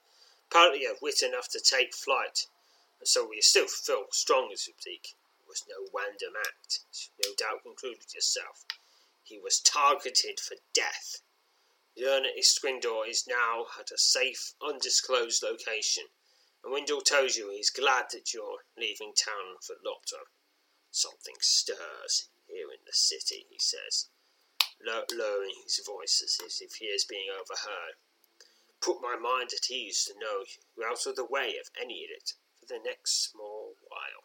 Partly 0.50 0.84
of 0.86 1.02
wit 1.02 1.22
enough 1.22 1.48
to 1.50 1.60
take 1.60 1.94
flight, 1.94 2.46
and 2.98 3.08
so 3.08 3.26
we 3.26 3.40
still 3.40 3.68
feel 3.68 4.06
strong 4.10 4.50
as. 4.50 5.16
It 5.40 5.48
was 5.48 5.64
no 5.68 5.88
random 5.94 6.34
act, 6.40 6.80
no 7.24 7.34
doubt 7.34 7.62
concluded 7.62 8.14
yourself. 8.14 8.64
He 9.22 9.38
was 9.38 9.60
targeted 9.60 10.40
for 10.40 10.56
death 10.72 11.20
Learn 11.98 12.22
that 12.22 12.36
Iskrendor 12.38 13.08
is 13.08 13.26
now 13.26 13.66
at 13.76 13.90
a 13.90 13.98
safe, 13.98 14.54
undisclosed 14.62 15.42
location, 15.42 16.04
and 16.62 16.72
Windle 16.72 17.00
tells 17.00 17.36
you 17.36 17.50
he's 17.50 17.70
glad 17.70 18.10
that 18.12 18.32
you're 18.32 18.64
leaving 18.76 19.14
town 19.14 19.58
for 19.60 19.74
Lopturn. 19.84 20.30
Something 20.92 21.34
stirs 21.40 22.28
here 22.46 22.70
in 22.70 22.78
the 22.86 22.92
city, 22.92 23.46
he 23.50 23.58
says, 23.58 24.10
lowering 24.80 25.56
his 25.64 25.80
voice 25.84 26.22
as 26.24 26.60
if 26.60 26.76
he 26.76 26.86
is 26.86 27.04
being 27.04 27.30
overheard. 27.30 27.96
Put 28.80 29.02
my 29.02 29.16
mind 29.16 29.50
at 29.52 29.70
ease 29.70 30.04
to 30.04 30.18
know 30.18 30.44
you're 30.76 30.88
out 30.88 31.06
of 31.06 31.16
the 31.16 31.24
way 31.24 31.56
of 31.58 31.70
any 31.80 32.04
of 32.04 32.10
it 32.10 32.34
for 32.58 32.66
the 32.66 32.78
next 32.78 33.30
small 33.30 33.74
while. 33.88 34.24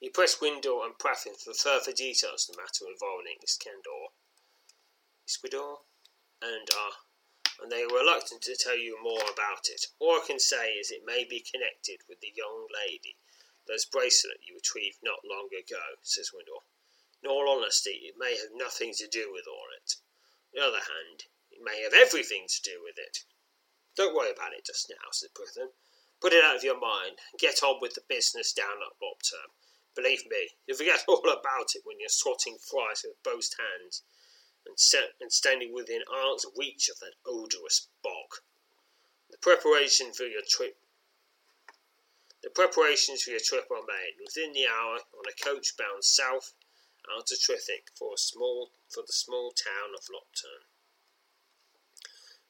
He 0.00 0.10
pressed 0.10 0.40
Windor 0.40 0.84
and 0.84 0.98
Prathin 0.98 1.36
for 1.36 1.54
further 1.54 1.92
details 1.92 2.48
of 2.48 2.56
the 2.56 2.62
matter 2.62 2.86
involving 2.86 3.38
Iskrendor. 3.42 4.12
Isquidor 5.26 5.84
and 6.42 6.68
uh, 6.70 6.92
and 7.60 7.70
they 7.70 7.84
are 7.84 7.88
reluctant 7.88 8.42
to 8.42 8.56
tell 8.56 8.76
you 8.76 9.00
more 9.02 9.22
about 9.30 9.68
it. 9.70 9.86
All 9.98 10.20
I 10.20 10.26
can 10.26 10.40
say 10.40 10.72
is 10.72 10.90
it 10.90 11.06
may 11.06 11.24
be 11.24 11.40
connected 11.40 12.00
with 12.08 12.20
the 12.20 12.32
young 12.34 12.66
lady, 12.68 13.16
those 13.66 13.84
bracelet 13.84 14.40
you 14.42 14.56
retrieved 14.56 14.98
not 15.02 15.24
long 15.24 15.48
ago, 15.54 15.96
says 16.02 16.30
Windor. 16.34 16.64
In 17.22 17.30
all 17.30 17.48
honesty, 17.48 18.02
it 18.04 18.18
may 18.18 18.36
have 18.36 18.52
nothing 18.52 18.92
to 18.94 19.06
do 19.06 19.32
with 19.32 19.46
all 19.46 19.68
it. 19.80 19.96
On 20.52 20.60
the 20.60 20.66
other 20.66 20.84
hand, 20.84 21.24
it 21.54 21.62
may 21.62 21.82
have 21.82 21.94
everything 21.94 22.46
to 22.48 22.62
do 22.62 22.82
with 22.82 22.98
it. 22.98 23.24
Don't 23.94 24.14
worry 24.14 24.32
about 24.32 24.52
it 24.52 24.66
just 24.66 24.90
now, 24.90 25.10
said 25.12 25.30
Prithen. 25.34 25.70
Put 26.20 26.32
it 26.32 26.42
out 26.42 26.56
of 26.56 26.64
your 26.64 26.78
mind 26.78 27.18
and 27.30 27.38
get 27.38 27.62
on 27.62 27.78
with 27.80 27.94
the 27.94 28.02
business 28.08 28.52
down 28.52 28.82
at 28.82 28.98
Lopturn. 29.00 29.54
Believe 29.94 30.26
me, 30.26 30.50
you'll 30.66 30.76
forget 30.76 31.04
all 31.08 31.22
about 31.30 31.76
it 31.76 31.82
when 31.84 32.00
you're 32.00 32.08
swatting 32.08 32.58
flies 32.58 33.04
with 33.04 33.22
both 33.22 33.54
hands 33.56 34.02
and, 34.66 34.78
set, 34.78 35.14
and 35.20 35.32
standing 35.32 35.72
within 35.72 36.02
arm's 36.10 36.44
reach 36.56 36.88
of 36.88 36.98
that 36.98 37.14
odorous 37.24 37.86
bog. 38.02 38.42
The 39.30 39.38
preparation 39.38 40.12
for 40.12 40.24
your 40.24 40.42
trip 40.42 40.76
the 42.44 42.50
preparations 42.50 43.22
for 43.22 43.30
your 43.30 43.40
trip 43.40 43.70
are 43.70 43.86
made 43.86 44.16
within 44.20 44.52
the 44.52 44.66
hour 44.66 44.98
on 45.16 45.24
a 45.26 45.32
coach 45.42 45.78
bound 45.78 46.04
south 46.04 46.52
out 47.10 47.32
of 47.32 47.38
Trithik 47.38 47.88
for 47.96 48.12
a 48.12 48.18
small 48.18 48.70
for 48.90 49.02
the 49.02 49.14
small 49.14 49.50
town 49.52 49.94
of 49.94 50.04
Lopturn. 50.12 50.66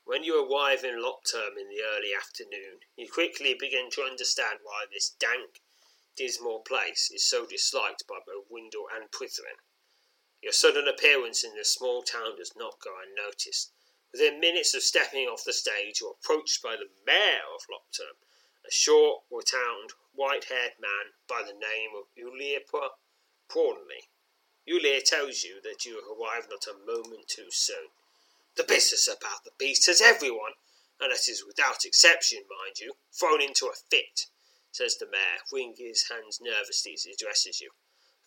When 0.05 0.23
you 0.25 0.38
arrive 0.38 0.85
in 0.85 1.03
Lopturn 1.03 1.59
in 1.59 1.69
the 1.69 1.83
early 1.83 2.14
afternoon, 2.14 2.81
you 2.97 3.11
quickly 3.11 3.55
begin 3.55 3.90
to 3.90 4.03
understand 4.03 4.61
why 4.62 4.85
this 4.90 5.11
dank, 5.11 5.61
dismal 6.17 6.61
place 6.61 7.11
is 7.11 7.25
so 7.25 7.47
disliked 7.47 8.07
by 8.07 8.21
both 8.27 8.51
Windle 8.51 8.88
and 8.95 9.11
Prithren. 9.11 9.59
Your 10.43 10.53
sudden 10.53 10.87
appearance 10.87 11.43
in 11.43 11.55
the 11.57 11.64
small 11.64 12.03
town 12.03 12.37
does 12.37 12.55
not 12.55 12.81
go 12.81 12.95
unnoticed, 13.01 13.73
Within 14.14 14.38
minutes 14.38 14.75
of 14.75 14.85
stepping 14.85 15.27
off 15.27 15.43
the 15.43 15.53
stage, 15.53 16.01
you 16.01 16.07
are 16.07 16.12
approached 16.12 16.62
by 16.62 16.77
the 16.77 16.88
mayor 17.05 17.43
of 17.53 17.67
Lockton, 17.67 18.14
a 18.64 18.71
short, 18.71 19.25
rotund, 19.29 19.95
white-haired 20.12 20.79
man 20.79 21.14
by 21.27 21.43
the 21.43 21.53
name 21.53 21.97
of 21.97 22.07
Uliapa 22.17 22.90
Prawnley. 23.49 24.07
Ulia 24.69 25.03
tells 25.03 25.43
you 25.43 25.61
that 25.62 25.85
you 25.85 25.97
have 25.97 26.17
arrived 26.17 26.49
not 26.49 26.69
a 26.69 26.87
moment 26.87 27.27
too 27.27 27.51
soon. 27.51 27.90
The 28.57 28.62
business 28.64 29.09
about 29.09 29.43
the 29.45 29.51
beast 29.59 29.87
has 29.87 30.01
everyone, 30.01 30.53
and 31.01 31.11
that 31.11 31.29
is 31.29 31.45
without 31.45 31.85
exception, 31.85 32.47
mind 32.49 32.79
you, 32.79 32.95
thrown 33.12 33.43
into 33.43 33.67
a 33.67 33.75
fit, 33.75 34.27
says 34.71 34.97
the 34.97 35.07
mayor, 35.07 35.43
wringing 35.53 35.75
his 35.77 36.09
hands 36.09 36.40
nervously 36.40 36.95
as 36.95 37.03
he 37.03 37.12
addresses 37.12 37.61
you. 37.61 37.71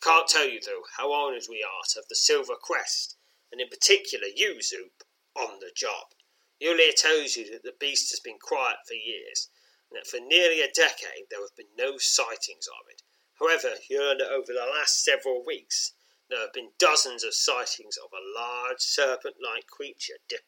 Can't 0.01 0.27
tell 0.27 0.47
you, 0.47 0.59
though, 0.59 0.83
how 0.97 1.13
honoured 1.13 1.47
we 1.47 1.63
are 1.63 1.83
to 1.89 1.99
have 1.99 2.07
the 2.09 2.15
Silver 2.15 2.55
Crest, 2.55 3.15
and 3.51 3.61
in 3.61 3.69
particular 3.69 4.27
you, 4.27 4.61
Zoop, 4.61 5.03
on 5.33 5.59
the 5.59 5.71
job. 5.73 6.13
Yulia 6.59 6.91
tells 6.91 7.37
you 7.37 7.49
that 7.51 7.63
the 7.63 7.75
beast 7.79 8.11
has 8.11 8.19
been 8.19 8.37
quiet 8.37 8.79
for 8.85 8.95
years, 8.95 9.49
and 9.89 9.97
that 9.97 10.07
for 10.07 10.19
nearly 10.19 10.59
a 10.59 10.69
decade 10.71 11.29
there 11.29 11.39
have 11.39 11.55
been 11.55 11.73
no 11.77 11.97
sightings 11.97 12.67
of 12.67 12.89
it. 12.89 13.01
However, 13.39 13.75
you 13.89 13.99
learn 13.99 14.17
that 14.17 14.31
over 14.31 14.51
the 14.51 14.69
last 14.69 15.03
several 15.03 15.45
weeks 15.45 15.93
there 16.29 16.41
have 16.41 16.53
been 16.53 16.71
dozens 16.77 17.23
of 17.23 17.33
sightings 17.33 17.97
of 17.97 18.11
a 18.11 18.39
large 18.39 18.81
serpent 18.81 19.35
like 19.41 19.67
creature 19.67 20.19
dip, 20.27 20.45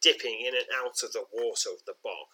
dipping 0.00 0.40
in 0.40 0.54
and 0.54 0.66
out 0.74 1.02
of 1.02 1.12
the 1.12 1.24
water 1.32 1.70
of 1.70 1.84
the 1.86 1.94
bog. 2.02 2.28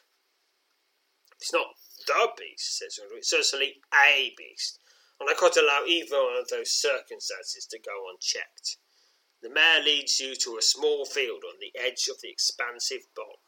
It's 1.41 1.53
not 1.53 1.77
the 2.07 2.33
beast, 2.37 2.79
says 2.79 2.99
Ulrich, 3.01 3.19
it's 3.19 3.31
certainly 3.31 3.81
a 3.95 4.35
beast, 4.37 4.79
and 5.19 5.29
I 5.31 5.35
can't 5.35 5.57
allow 5.57 5.85
either 5.87 6.23
one 6.23 6.37
of 6.37 6.49
those 6.49 6.73
circumstances 6.73 7.67
to 7.67 7.79
go 7.79 8.11
unchecked. 8.11 8.77
The 9.43 9.49
mayor 9.49 9.83
leads 9.83 10.21
you 10.21 10.35
to 10.37 10.59
a 10.59 10.63
small 10.63 11.07
field 11.07 11.45
on 11.45 11.59
the 11.61 11.73
edge 11.79 12.09
of 12.09 12.21
the 12.21 12.29
expansive 12.29 13.07
bog 13.15 13.39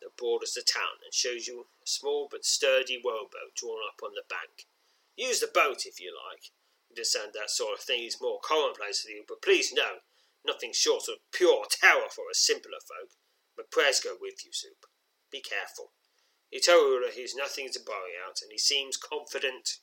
that 0.00 0.16
borders 0.16 0.54
the 0.54 0.62
town 0.62 1.02
and 1.04 1.12
shows 1.12 1.46
you 1.46 1.66
a 1.82 1.86
small 1.86 2.28
but 2.30 2.44
sturdy 2.44 2.96
rowboat 3.04 3.54
drawn 3.54 3.80
up 3.88 4.00
on 4.02 4.14
the 4.14 4.22
bank. 4.28 4.66
Use 5.16 5.40
the 5.40 5.48
boat 5.48 5.84
if 5.84 6.00
you 6.00 6.14
like. 6.30 6.50
Understand 6.90 7.32
that 7.34 7.50
sort 7.50 7.78
of 7.78 7.84
thing 7.84 8.04
is 8.04 8.20
more 8.20 8.40
commonplace 8.42 9.04
with 9.04 9.14
you, 9.14 9.24
but 9.28 9.42
please 9.42 9.72
know, 9.72 10.00
nothing 10.44 10.72
short 10.72 11.08
of 11.08 11.18
pure 11.32 11.66
terror 11.70 12.08
for 12.10 12.30
us 12.30 12.38
simpler 12.38 12.80
folk. 12.80 13.10
But 13.56 13.70
prayers 13.70 14.00
go 14.00 14.16
with 14.20 14.44
you, 14.44 14.52
Zoop. 14.52 14.86
Be 15.30 15.40
careful. 15.40 15.92
You 16.50 16.60
told 16.60 17.02
her 17.02 17.10
he's 17.10 17.34
nothing 17.34 17.70
to 17.70 17.80
worry 17.86 18.16
out, 18.26 18.40
and 18.40 18.50
he 18.50 18.58
seems 18.58 18.96
confident 18.96 19.78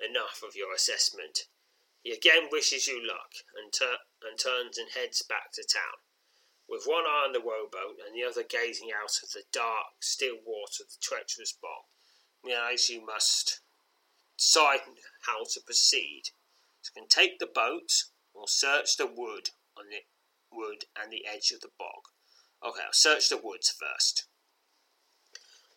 enough 0.00 0.42
of 0.42 0.56
your 0.56 0.72
assessment. 0.72 1.46
He 2.02 2.12
again 2.12 2.48
wishes 2.50 2.86
you 2.88 3.06
luck 3.06 3.32
and, 3.54 3.72
and 4.22 4.38
turns 4.38 4.78
and 4.78 4.90
heads 4.90 5.22
back 5.22 5.52
to 5.54 5.62
town. 5.62 6.00
With 6.68 6.84
one 6.86 7.04
eye 7.04 7.26
on 7.26 7.32
the 7.32 7.40
rowboat 7.40 7.98
and 8.06 8.14
the 8.14 8.24
other 8.24 8.42
gazing 8.42 8.90
out 8.92 9.18
of 9.22 9.30
the 9.30 9.44
dark, 9.52 10.00
still 10.00 10.36
water 10.44 10.84
of 10.84 10.88
the 10.88 11.02
treacherous 11.02 11.52
bog, 11.52 11.84
realize 12.42 12.88
you 12.88 13.04
must 13.04 13.60
decide 14.42 14.80
how 15.26 15.44
to 15.44 15.60
proceed. 15.64 16.24
So 16.82 16.90
you 16.96 17.02
can 17.02 17.08
take 17.08 17.38
the 17.38 17.46
boat 17.46 18.10
or 18.34 18.48
search 18.48 18.96
the 18.96 19.06
wood 19.06 19.50
on 19.78 19.84
the 19.88 20.02
wood 20.50 20.86
and 21.00 21.12
the 21.12 21.24
edge 21.32 21.52
of 21.52 21.60
the 21.60 21.70
bog. 21.78 22.10
Okay, 22.64 22.82
I'll 22.84 22.92
search 22.92 23.28
the 23.28 23.38
woods 23.38 23.70
first. 23.70 24.26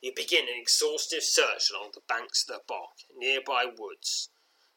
You 0.02 0.14
begin 0.16 0.46
an 0.46 0.60
exhaustive 0.60 1.24
search 1.24 1.70
along 1.70 1.92
the 1.94 2.02
banks 2.08 2.44
of 2.50 2.56
the 2.56 2.62
bog, 2.68 2.90
nearby 3.16 3.66
woods, 3.66 4.30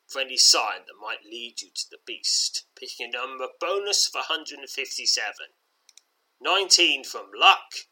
for 0.06 0.20
any 0.20 0.36
sign 0.36 0.84
that 0.86 1.00
might 1.00 1.24
lead 1.24 1.60
you 1.60 1.70
to 1.74 1.84
the 1.90 1.98
beast, 2.06 2.64
picking 2.78 3.08
a 3.08 3.10
number 3.10 3.48
bonus 3.60 4.06
for 4.06 4.18
157. 4.18 5.32
19 6.40 7.04
from 7.04 7.30
luck, 7.38 7.88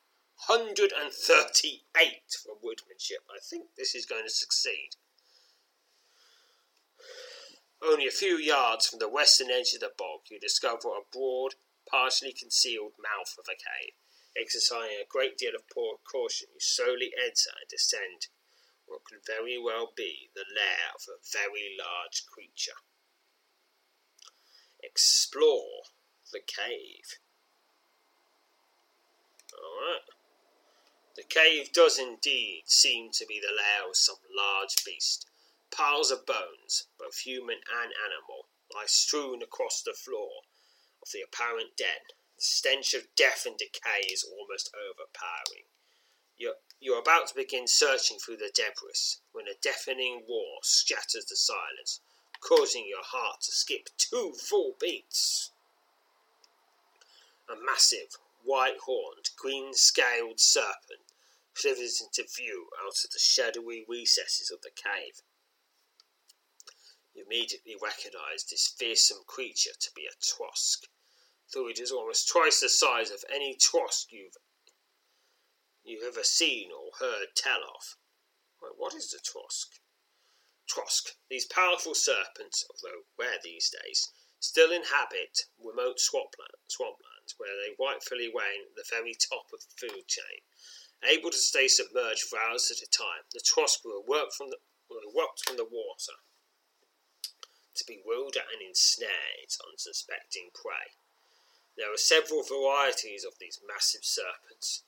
138 0.47 2.23
from 2.45 2.55
woodmanship. 2.63 3.25
I 3.29 3.41
think 3.43 3.75
this 3.77 3.95
is 3.95 4.07
going 4.07 4.25
to 4.25 4.31
succeed. 4.31 4.91
Only 7.83 8.07
a 8.07 8.11
few 8.11 8.37
yards 8.37 8.87
from 8.87 8.99
the 8.99 9.09
western 9.09 9.51
edge 9.51 9.73
of 9.75 9.81
the 9.81 9.93
bog, 9.97 10.21
you 10.31 10.41
discover 10.41 10.89
a 10.89 11.07
broad, 11.13 11.55
partially 11.89 12.33
concealed 12.33 12.93
mouth 12.99 13.35
of 13.39 13.47
a 13.49 13.57
cave 13.57 13.95
exercising 14.39 14.97
a 15.01 15.09
great 15.09 15.39
deal 15.39 15.55
of 15.55 15.65
caution, 16.05 16.49
you 16.53 16.61
slowly 16.61 17.13
enter 17.17 17.51
and 17.59 17.69
descend 17.69 18.29
what 18.87 19.05
could 19.05 19.21
very 19.27 19.59
well 19.59 19.93
be 19.97 20.31
the 20.35 20.45
lair 20.55 20.93
of 20.95 21.03
a 21.09 21.19
very 21.33 21.77
large 21.79 22.25
creature. 22.27 22.79
Explore 24.83 25.91
the 26.33 26.41
cave. 26.41 27.19
Alright. 29.53 30.03
The 31.17 31.25
cave 31.25 31.73
does 31.73 31.99
indeed 31.99 32.65
seem 32.67 33.11
to 33.13 33.27
be 33.27 33.41
the 33.41 33.55
lair 33.55 33.89
of 33.89 33.97
some 33.97 34.17
large 34.37 34.85
beast. 34.85 35.27
Piles 35.71 36.11
of 36.11 36.25
bones, 36.27 36.89
both 36.99 37.19
human 37.19 37.61
and 37.71 37.93
animal, 37.93 38.49
lie 38.75 38.87
strewn 38.87 39.43
across 39.43 39.83
the 39.83 39.93
floor 39.93 40.43
of 41.03 41.11
the 41.13 41.23
apparent 41.23 41.77
den, 41.77 42.09
the 42.37 42.43
stench 42.43 42.95
of 42.95 43.15
death 43.15 43.47
and 43.47 43.57
decay 43.57 44.01
is 44.13 44.25
almost 44.25 44.71
overpowering. 44.75 45.67
You're, 46.37 46.57
you're 46.81 46.99
about 46.99 47.29
to 47.29 47.35
begin 47.35 47.67
searching 47.67 48.19
through 48.19 48.37
the 48.37 48.53
debris 48.55 49.21
when 49.33 49.49
a 49.49 49.55
deafening 49.61 50.25
roar 50.29 50.59
shatters 50.63 51.25
the 51.25 51.37
silence, 51.37 52.01
causing 52.41 52.87
your 52.87 53.03
heart 53.03 53.41
to 53.43 53.53
skip 53.53 53.89
two 53.97 54.35
full 54.35 54.77
beats. 54.79 55.51
A 57.49 57.57
massive, 57.57 58.17
white 58.45 58.79
horned, 58.85 59.31
green 59.37 59.73
scaled 59.75 60.41
serpent 60.41 61.07
slithers 61.57 62.03
into 62.03 62.29
view 62.31 62.69
out 62.85 63.03
of 63.03 63.11
the 63.11 63.19
shadowy 63.19 63.85
recesses 63.89 64.51
of 64.51 64.61
the 64.63 64.71
cave. 64.71 65.23
You 67.17 67.25
immediately 67.25 67.75
recognized 67.83 68.51
this 68.51 68.69
fearsome 68.69 69.25
creature 69.27 69.75
to 69.81 69.91
be 69.97 70.05
a 70.05 70.15
Trosk 70.21 70.85
though 71.55 71.69
it 71.69 71.79
is 71.79 71.93
almost 71.93 72.29
twice 72.29 72.61
the 72.61 72.69
size 72.69 73.11
of 73.11 73.25
any 73.33 73.55
Trosk 73.55 74.11
you've 74.11 74.37
you've 75.85 76.03
ever 76.03 76.25
seen 76.25 76.71
or 76.73 76.91
heard 76.99 77.29
tell 77.37 77.63
of. 77.63 77.97
what 78.77 78.95
is 78.95 79.11
the 79.11 79.21
Trosk? 79.21 79.79
Trosk, 80.67 81.15
these 81.31 81.47
powerful 81.47 81.95
serpents, 81.95 82.65
although 82.69 83.05
rare 83.17 83.39
these 83.45 83.71
days, 83.71 84.11
still 84.41 84.73
inhabit 84.73 85.47
remote 85.57 86.01
swampland, 86.01 86.59
swamplands 86.69 87.35
where 87.37 87.55
they 87.55 87.77
rightfully 87.79 88.27
reign 88.27 88.67
at 88.69 88.75
the 88.75 88.85
very 88.91 89.15
top 89.15 89.47
of 89.55 89.61
the 89.61 89.89
food 89.89 90.09
chain. 90.09 90.43
Able 91.05 91.31
to 91.31 91.39
stay 91.39 91.69
submerged 91.69 92.25
for 92.25 92.41
hours 92.41 92.73
at 92.73 92.83
a 92.83 92.91
time, 92.91 93.23
the 93.33 93.41
Trosk 93.41 93.85
will 93.85 94.03
erupt 94.03 94.35
from 94.35 94.51
the, 94.51 94.59
will 94.91 94.99
erupt 94.99 95.47
from 95.47 95.57
the 95.57 95.65
water 95.65 96.19
to 97.77 97.85
bewilder 97.87 98.43
and 98.53 98.61
ensnare 98.61 99.37
its 99.43 99.59
unsuspecting 99.61 100.51
prey. 100.55 100.97
There 101.77 101.93
are 101.93 101.99
several 101.99 102.43
varieties 102.43 103.25
of 103.25 103.39
these 103.39 103.61
massive 103.67 104.05
serpents. 104.05 104.83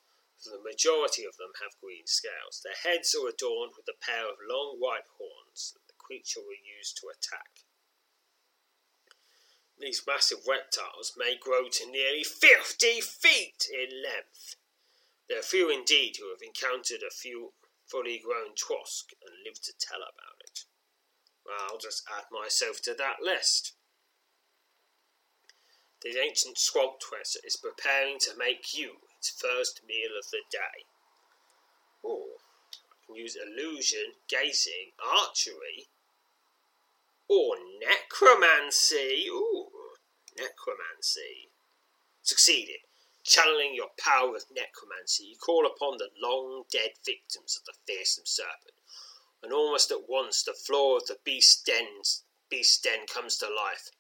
The 0.44 0.59
majority 0.59 1.24
of 1.24 1.37
them 1.37 1.53
have 1.61 1.81
green 1.81 2.07
scales. 2.07 2.61
Their 2.64 2.79
heads 2.81 3.14
are 3.14 3.29
adorned 3.29 3.72
with 3.77 3.88
a 3.88 4.05
pair 4.05 4.24
of 4.24 4.38
long 4.48 4.77
white 4.79 5.09
horns 5.18 5.74
that 5.74 5.87
the 5.87 5.98
creature 5.98 6.40
will 6.40 6.62
use 6.64 6.92
to 6.94 7.09
attack. 7.09 7.64
These 9.79 10.07
massive 10.07 10.46
reptiles 10.46 11.14
may 11.16 11.37
grow 11.37 11.68
to 11.68 11.90
nearly 11.90 12.24
50 12.24 13.01
feet 13.01 13.68
in 13.72 14.03
length. 14.03 14.57
There 15.29 15.38
are 15.38 15.42
few 15.42 15.70
indeed 15.70 16.16
who 16.16 16.31
have 16.31 16.42
encountered 16.42 17.03
a 17.03 17.11
few 17.11 17.53
fully 17.87 18.18
grown 18.18 18.55
Trosk 18.55 19.12
and 19.24 19.44
lived 19.44 19.64
to 19.64 19.72
tell 19.79 20.01
about. 20.01 20.28
I'll 21.49 21.79
just 21.79 22.03
add 22.11 22.25
myself 22.31 22.81
to 22.83 22.95
that 22.95 23.17
list. 23.23 23.75
The 26.03 26.19
ancient 26.19 26.59
twister 27.01 27.41
is 27.45 27.57
preparing 27.57 28.19
to 28.21 28.37
make 28.39 28.73
you 28.73 28.99
its 29.19 29.31
first 29.31 29.81
meal 29.87 30.17
of 30.17 30.31
the 30.31 30.43
day. 30.51 30.87
Oh, 32.05 32.38
I 32.92 33.07
can 33.07 33.17
use 33.17 33.37
illusion, 33.37 34.15
gazing, 34.29 34.92
archery, 35.05 35.88
or 37.29 37.57
necromancy. 37.81 39.27
Ooh, 39.29 39.69
necromancy. 40.38 41.51
Succeeded. 42.23 42.81
Channeling 43.25 43.75
your 43.75 43.90
power 43.99 44.37
of 44.37 44.44
necromancy, 44.51 45.25
you 45.25 45.37
call 45.37 45.67
upon 45.67 45.99
the 45.99 46.11
long 46.23 46.65
dead 46.71 46.92
victims 47.05 47.59
of 47.59 47.65
the 47.67 47.75
fearsome 47.87 48.25
serpent, 48.25 48.77
and 49.43 49.53
almost 49.53 49.91
at 49.91 50.09
once 50.09 50.43
the 50.43 50.53
floor 50.53 50.97
of 50.97 51.07
the 51.07 51.19
beast 51.25 51.65
den, 51.67 51.87
beast 52.49 52.83
den 52.83 53.07
comes 53.07 53.37
to 53.37 53.47
life. 53.47 53.91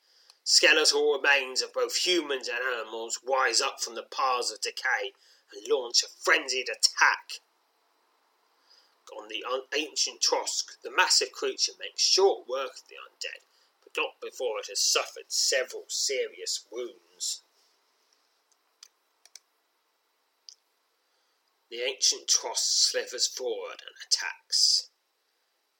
Skeletal 0.44 1.12
remains 1.12 1.62
of 1.62 1.72
both 1.72 1.96
humans 1.96 2.48
and 2.48 2.58
animals 2.58 3.20
rise 3.26 3.60
up 3.60 3.80
from 3.80 3.94
the 3.94 4.02
piles 4.02 4.50
of 4.50 4.60
decay 4.60 5.12
and 5.52 5.68
launch 5.68 6.02
a 6.02 6.08
frenzied 6.08 6.68
attack 6.68 7.40
on 9.16 9.28
the 9.28 9.44
ancient 9.76 10.20
Trosk. 10.20 10.80
The 10.82 10.90
massive 10.90 11.32
creature 11.32 11.72
makes 11.78 12.02
short 12.02 12.48
work 12.48 12.72
of 12.76 12.88
the 12.88 12.96
undead, 12.96 13.42
but 13.82 13.92
not 13.96 14.20
before 14.20 14.58
it 14.58 14.68
has 14.68 14.80
suffered 14.80 15.24
several 15.28 15.84
serious 15.88 16.64
wounds. 16.70 17.42
The 21.70 21.82
ancient 21.82 22.26
Trosk 22.26 22.90
slithers 22.90 23.26
forward 23.26 23.82
and 23.86 23.96
attacks 24.06 24.88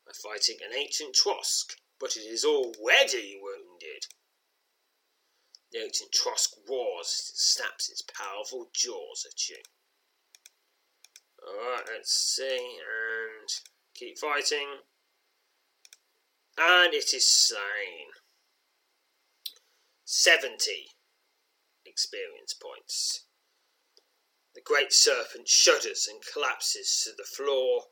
by 0.08 0.30
fighting 0.30 0.56
an 0.64 0.74
ancient 0.74 1.14
Trosk, 1.14 1.76
but 2.00 2.16
it 2.16 2.20
is 2.20 2.44
already 2.44 3.38
wounded. 3.40 4.06
The 5.70 5.80
ancient 5.84 6.12
Trosk 6.12 6.54
roars 6.68 7.08
as 7.08 7.30
it 7.30 7.38
snaps 7.38 7.90
its 7.90 8.02
powerful 8.02 8.70
jaws 8.72 9.26
at 9.26 9.48
you. 9.48 9.58
Alright, 11.46 11.88
let's 11.92 12.12
see, 12.12 12.78
and 12.80 13.48
keep 13.94 14.18
fighting. 14.18 14.78
And 16.56 16.94
it 16.94 17.12
is 17.12 17.30
slain. 17.30 18.08
70 20.04 20.88
experience 21.84 22.54
points. 22.54 23.26
The 24.54 24.62
great 24.62 24.92
serpent 24.92 25.48
shudders 25.48 26.08
and 26.10 26.20
collapses 26.32 27.02
to 27.04 27.10
the 27.16 27.24
floor 27.24 27.84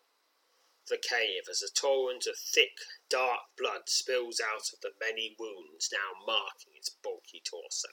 the 0.87 0.99
cave 0.99 1.49
as 1.51 1.63
a 1.63 1.71
torrent 1.71 2.27
of 2.27 2.39
thick, 2.39 2.79
dark 3.09 3.41
blood 3.57 3.89
spills 3.89 4.41
out 4.41 4.73
of 4.73 4.81
the 4.81 4.93
many 5.01 5.35
wounds 5.39 5.91
now 5.93 6.13
marking 6.27 6.75
its 6.75 6.91
bulky 6.91 7.41
torso. 7.45 7.89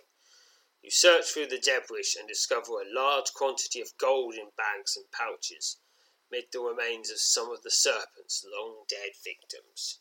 You 0.82 0.92
search 0.92 1.32
through 1.32 1.48
the 1.48 1.60
debris 1.60 2.16
and 2.20 2.28
discover 2.28 2.82
a 2.82 2.94
large 2.94 3.32
quantity 3.34 3.80
of 3.80 3.98
gold 3.98 4.36
in 4.36 4.52
bags 4.58 4.98
and 4.98 5.10
pouches, 5.12 5.78
amid 6.30 6.52
the 6.52 6.60
remains 6.60 7.10
of 7.10 7.20
some 7.20 7.50
of 7.52 7.64
the 7.64 7.72
serpent's 7.72 8.46
long 8.46 8.84
dead 8.90 9.14
victims. 9.24 10.00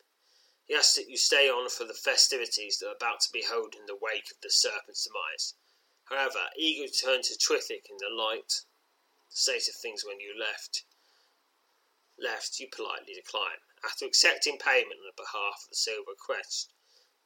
He 0.67 0.75
asks 0.75 0.95
that 0.95 1.09
you 1.09 1.17
stay 1.17 1.49
on 1.49 1.69
for 1.69 1.86
the 1.86 1.93
festivities 1.93 2.79
that 2.79 2.89
are 2.89 2.95
about 2.95 3.21
to 3.21 3.32
be 3.32 3.43
held 3.43 3.75
in 3.75 3.86
the 3.86 3.95
wake 3.95 4.29
of 4.29 4.41
the 4.41 4.51
serpent's 4.51 5.07
demise. 5.07 5.55
However, 6.03 6.49
eager 6.57 6.91
to 6.91 6.93
turn 6.93 7.21
to 7.23 7.38
Trithik 7.38 7.89
in 7.89 7.97
the 7.97 8.09
light, 8.13 8.61
the 9.29 9.36
state 9.36 9.69
of 9.69 9.75
things 9.75 10.03
when 10.05 10.19
you 10.19 10.38
left, 10.38 10.84
left, 12.22 12.59
you 12.59 12.67
politely 12.72 13.13
decline. 13.13 13.59
After 13.84 14.05
accepting 14.05 14.57
payment 14.57 15.01
on 15.01 15.11
behalf 15.17 15.65
of 15.65 15.69
the 15.69 15.76
Silver 15.76 16.13
Crest, 16.17 16.72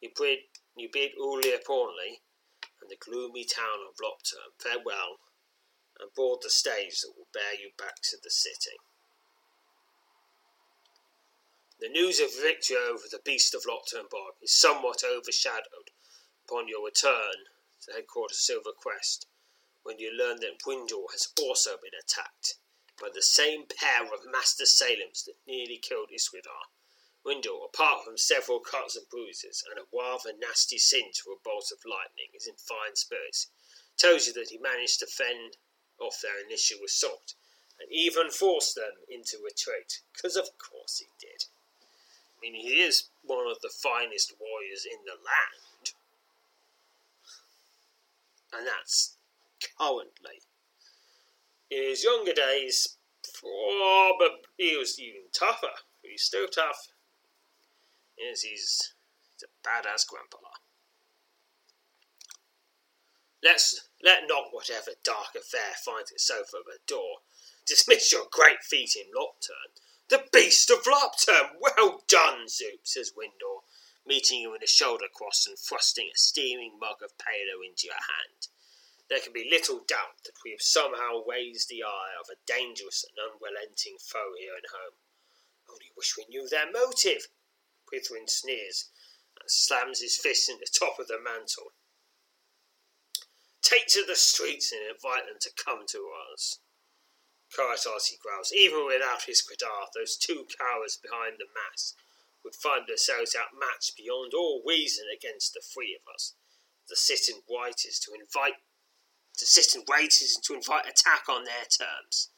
you 0.02 0.10
bid, 0.16 0.40
you 0.76 0.90
bid 0.92 1.12
Ulia 1.20 1.60
Prawnley 1.64 2.24
and 2.82 2.90
the 2.90 2.98
gloomy 3.00 3.44
town 3.44 3.84
of 3.88 4.00
Loptern 4.00 4.56
farewell 4.58 5.20
and 6.00 6.14
board 6.14 6.40
the 6.42 6.50
stage 6.50 7.02
that 7.02 7.14
will 7.16 7.28
bear 7.34 7.54
you 7.54 7.72
back 7.78 7.96
to 8.04 8.18
the 8.22 8.30
city. 8.30 8.78
The 11.80 11.90
news 11.90 12.20
of 12.20 12.34
victory 12.34 12.78
over 12.78 13.04
the 13.12 13.22
beast 13.24 13.54
of 13.54 13.66
Loptern 13.66 14.10
Bog 14.10 14.40
is 14.42 14.56
somewhat 14.56 15.04
overshadowed 15.04 15.92
upon 16.48 16.68
your 16.68 16.86
return 16.86 17.52
to 17.84 17.94
headquarters 17.94 18.46
Silver 18.46 18.72
Crest 18.72 19.28
when 19.84 20.00
you 20.00 20.12
learn 20.12 20.38
that 20.40 20.66
Windle 20.66 21.08
has 21.12 21.28
also 21.40 21.72
been 21.72 21.92
attacked 22.00 22.56
by 23.00 23.10
the 23.14 23.22
same 23.22 23.66
pair 23.66 24.04
of 24.06 24.32
master 24.32 24.64
Salems 24.64 25.26
that 25.26 25.36
nearly 25.48 25.78
killed 25.78 26.10
Iswidar. 26.14 26.70
Windle, 27.26 27.66
apart 27.66 28.06
from 28.06 28.18
several 28.18 28.60
cuts 28.60 28.96
and 28.96 29.10
bruises 29.10 29.64
and 29.70 29.80
a 29.80 29.88
rather 29.92 30.32
nasty 30.38 30.78
singe 30.78 31.22
for 31.22 31.34
a 31.34 31.44
bolt 31.44 31.72
of 31.72 31.80
lightning, 31.84 32.30
is 32.34 32.48
in 32.48 32.56
fine 32.56 32.96
spirits. 32.96 33.48
Tells 33.98 34.28
you 34.28 34.34
that 34.34 34.50
he 34.50 34.58
managed 34.58 35.00
to 35.00 35.08
fend 35.08 35.58
off 36.00 36.22
their 36.22 36.40
initial 36.46 36.80
assault 36.86 37.34
and 37.80 37.92
even 37.92 38.30
forced 38.30 38.76
them 38.76 39.04
into 39.10 39.38
retreat, 39.44 40.02
because 40.14 40.36
of 40.36 40.58
course 40.58 41.00
he 41.00 41.08
did. 41.20 41.46
I 42.38 42.42
mean, 42.42 42.56
he 42.56 42.82
is 42.82 43.10
one 43.24 43.48
of 43.50 43.62
the 43.62 43.70
finest 43.70 44.34
warriors 44.40 44.86
in 44.86 45.00
the 45.06 45.18
land. 45.18 45.94
And 48.54 48.68
that's 48.68 49.18
currently. 49.80 50.42
In 51.72 51.84
his 51.84 52.04
younger 52.04 52.34
days, 52.34 52.98
probably 53.40 54.38
he 54.58 54.78
was 54.78 55.00
even 55.00 55.24
tougher, 55.34 55.74
but 56.02 56.12
he's 56.12 56.24
still 56.24 56.48
tough. 56.48 56.88
Yes, 58.18 58.42
he's, 58.42 58.94
he's 59.34 59.44
a 59.44 59.68
badass 59.68 60.08
grandpa. 60.08 60.38
Let's 63.44 63.90
let 64.04 64.24
not 64.28 64.46
whatever 64.52 64.92
dark 65.04 65.36
affair 65.36 65.74
finds 65.84 66.12
itself 66.12 66.48
at 66.54 66.66
the 66.66 66.80
door 66.88 67.18
dismiss 67.66 68.12
your 68.12 68.26
great 68.32 68.64
feat 68.64 68.96
in 68.96 69.12
Loptern. 69.12 69.82
the 70.10 70.24
beast 70.32 70.70
of 70.70 70.86
Loptern! 70.86 71.58
Well 71.60 72.04
done, 72.08 72.48
Zoop, 72.48 72.82
says 72.84 73.12
Windor, 73.18 73.62
meeting 74.06 74.42
you 74.42 74.54
in 74.54 74.62
a 74.64 74.68
shoulder 74.68 75.08
cross 75.12 75.48
and 75.48 75.58
thrusting 75.58 76.10
a 76.14 76.18
steaming 76.18 76.78
mug 76.80 76.98
of 77.04 77.18
Palo 77.18 77.62
into 77.68 77.88
your 77.88 77.96
hand. 77.96 78.48
There 79.10 79.20
can 79.20 79.34
be 79.34 79.48
little 79.50 79.84
doubt 79.86 80.24
that 80.26 80.42
we 80.44 80.52
have 80.52 80.62
somehow 80.62 81.24
raised 81.26 81.70
the 81.70 81.84
ire 81.84 82.18
of 82.20 82.30
a 82.30 82.42
dangerous 82.46 83.06
and 83.06 83.18
unrelenting 83.20 83.98
foe 84.00 84.34
here 84.38 84.56
at 84.58 84.72
home. 84.72 84.98
Only 85.70 85.92
wish 85.96 86.18
we 86.18 86.26
knew 86.26 86.48
their 86.50 86.72
motive. 86.72 87.28
Prithrin 87.86 88.28
sneers 88.28 88.90
and 89.40 89.50
slams 89.50 90.02
his 90.02 90.18
fist 90.18 90.50
in 90.50 90.58
the 90.58 90.68
top 90.68 90.98
of 90.98 91.08
the 91.08 91.20
mantle. 91.20 91.74
Take 93.62 93.88
to 93.88 94.04
the 94.06 94.16
streets 94.16 94.72
and 94.72 94.82
invite 94.82 95.26
them 95.26 95.38
to 95.42 95.52
come 95.54 95.86
to 95.90 96.12
us. 96.34 96.60
Karatasi 97.54 98.20
growls. 98.20 98.52
Even 98.52 98.86
without 98.86 99.24
his 99.24 99.42
Quidar, 99.42 99.88
those 99.94 100.18
two 100.18 100.48
cowards 100.60 100.98
behind 100.98 101.38
the 101.38 101.46
mask 101.54 101.96
would 102.44 102.56
find 102.56 102.88
themselves 102.88 103.36
outmatched 103.36 103.98
beyond 103.98 104.34
all 104.34 104.64
reason 104.66 105.06
against 105.16 105.54
the 105.54 105.62
three 105.62 105.96
of 105.96 106.12
us. 106.14 106.34
The 106.90 106.96
sit 106.96 107.28
and 107.30 107.42
wait 107.50 107.86
is 107.86 108.00
to 108.02 108.14
invite 108.14 108.62
to 109.36 109.46
sit 109.46 109.76
and 109.76 109.86
wait 109.88 110.22
is 110.22 110.38
to 110.44 110.54
invite 110.54 110.88
attack 110.88 111.30
on 111.30 111.44
their 111.44 111.66
terms. 111.70 112.30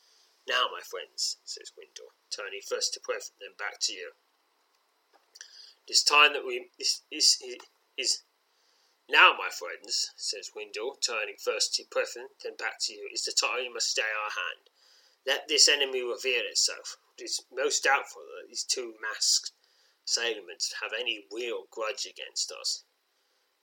Now, 0.47 0.67
my 0.71 0.81
friends, 0.81 1.37
says 1.43 1.71
Windle, 1.77 2.13
turning 2.29 2.61
first 2.67 2.93
to 2.93 2.99
Pref, 2.99 3.31
then 3.39 3.51
back 3.57 3.79
to 3.81 3.93
you. 3.93 4.11
It 5.87 5.91
is 5.91 6.03
time 6.03 6.33
that 6.33 6.45
we 6.45 6.69
is 6.79 7.01
is 7.11 7.37
is 7.97 8.23
now, 9.09 9.31
my 9.37 9.49
friends, 9.49 10.11
says 10.17 10.51
Windle, 10.53 10.97
turning 10.99 11.37
first 11.37 11.73
to 11.75 11.83
Prefin, 11.85 12.27
then 12.43 12.57
back 12.57 12.77
to 12.81 12.93
you, 12.93 13.07
is 13.13 13.23
the 13.23 13.31
time 13.31 13.63
we 13.63 13.69
must 13.69 13.91
stay 13.91 14.01
our 14.01 14.31
hand. 14.31 14.69
Let 15.25 15.47
this 15.47 15.69
enemy 15.69 16.01
reveal 16.01 16.43
itself. 16.43 16.97
It 17.17 17.23
is 17.23 17.45
most 17.51 17.83
doubtful 17.83 18.23
that 18.23 18.49
these 18.49 18.63
two 18.63 18.95
masked 19.01 19.53
sailormen 20.05 20.59
have 20.81 20.91
any 20.97 21.25
real 21.31 21.67
grudge 21.71 22.05
against 22.05 22.51
us. 22.51 22.83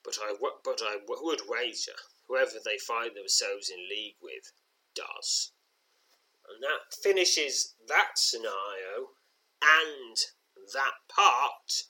But 0.03 0.18
I, 0.22 0.35
but 0.64 0.80
I 0.82 1.01
would 1.07 1.43
wager 1.47 1.97
whoever 2.29 2.59
they 2.64 2.79
find 2.79 3.14
themselves 3.14 3.70
in 3.70 3.89
league 3.89 4.16
with 4.22 4.53
does. 4.95 5.53
And 6.49 6.62
that 6.62 6.95
finishes 7.03 7.75
that 7.89 8.16
scenario 8.16 9.11
and 9.62 10.16
that 10.72 10.95
part 11.09 11.85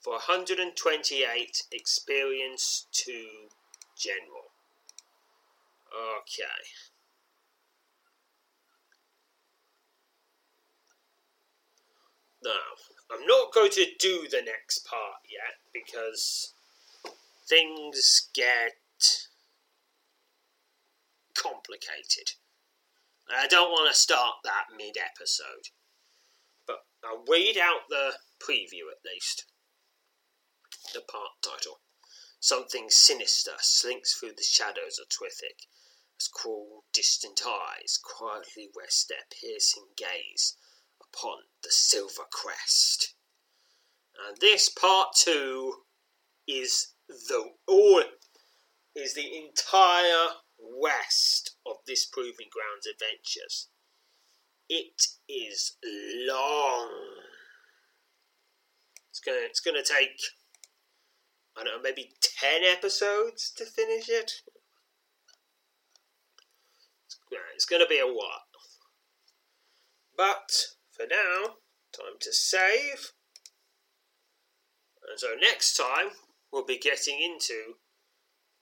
for 0.00 0.12
128 0.12 1.62
experience 1.72 2.86
to 2.92 3.26
general. 3.98 4.52
Okay. 5.92 6.44
Now, 12.44 12.52
I'm 13.10 13.26
not 13.26 13.52
going 13.52 13.70
to 13.72 13.86
do 13.98 14.28
the 14.30 14.42
next 14.42 14.86
part 14.86 15.22
yet 15.28 15.58
because 15.72 16.52
things 17.48 18.28
get 18.34 19.25
complicated. 21.46 22.32
I 23.28 23.46
don't 23.46 23.70
want 23.70 23.92
to 23.92 23.98
start 23.98 24.36
that 24.44 24.66
mid 24.76 24.96
episode. 24.96 25.70
But 26.66 26.78
I'll 27.04 27.24
read 27.28 27.58
out 27.58 27.88
the 27.88 28.14
preview 28.40 28.90
at 28.90 29.04
least. 29.04 29.46
The 30.94 31.00
part 31.00 31.30
title. 31.42 31.80
Something 32.40 32.86
sinister 32.90 33.54
slinks 33.60 34.14
through 34.14 34.34
the 34.36 34.44
shadows 34.44 34.98
of 35.00 35.08
Trithik 35.08 35.66
as 36.20 36.28
cruel, 36.28 36.84
distant 36.92 37.42
eyes 37.46 37.98
quietly 38.02 38.70
rest 38.76 39.08
their 39.08 39.26
piercing 39.30 39.88
gaze 39.96 40.56
upon 41.00 41.38
the 41.62 41.70
Silver 41.70 42.24
Crest. 42.30 43.14
And 44.26 44.36
this 44.40 44.68
part 44.68 45.08
two 45.16 45.74
is 46.46 46.94
the 47.08 47.50
all 47.66 48.02
is 48.94 49.14
the 49.14 49.36
entire 49.36 50.28
west 50.68 51.56
of 51.66 51.76
this 51.86 52.06
Proving 52.06 52.48
Grounds 52.50 52.86
adventures. 52.86 53.68
it 54.68 55.02
is 55.28 55.76
long. 56.28 56.90
It's 59.10 59.20
gonna 59.20 59.38
it's 59.44 59.60
gonna 59.60 59.82
take 59.82 60.20
I 61.56 61.64
don't 61.64 61.76
know 61.76 61.82
maybe 61.82 62.12
ten 62.20 62.64
episodes 62.64 63.50
to 63.56 63.64
finish 63.64 64.08
it. 64.08 64.42
It's, 67.06 67.18
it's 67.54 67.64
gonna 67.64 67.86
be 67.86 67.98
a 67.98 68.06
while. 68.06 68.42
But 70.16 70.50
for 70.90 71.06
now, 71.08 71.56
time 71.92 72.18
to 72.20 72.32
save. 72.32 73.12
And 75.08 75.18
so 75.18 75.28
next 75.40 75.74
time 75.74 76.12
we'll 76.52 76.64
be 76.64 76.78
getting 76.78 77.20
into 77.20 77.74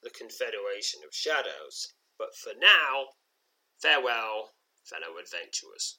the 0.05 0.11
Confederation 0.11 1.01
of 1.05 1.15
Shadows. 1.15 1.95
But 2.19 2.37
for 2.37 2.53
now, 2.57 3.17
farewell, 3.81 4.55
fellow 4.85 5.17
adventurers. 5.19 5.99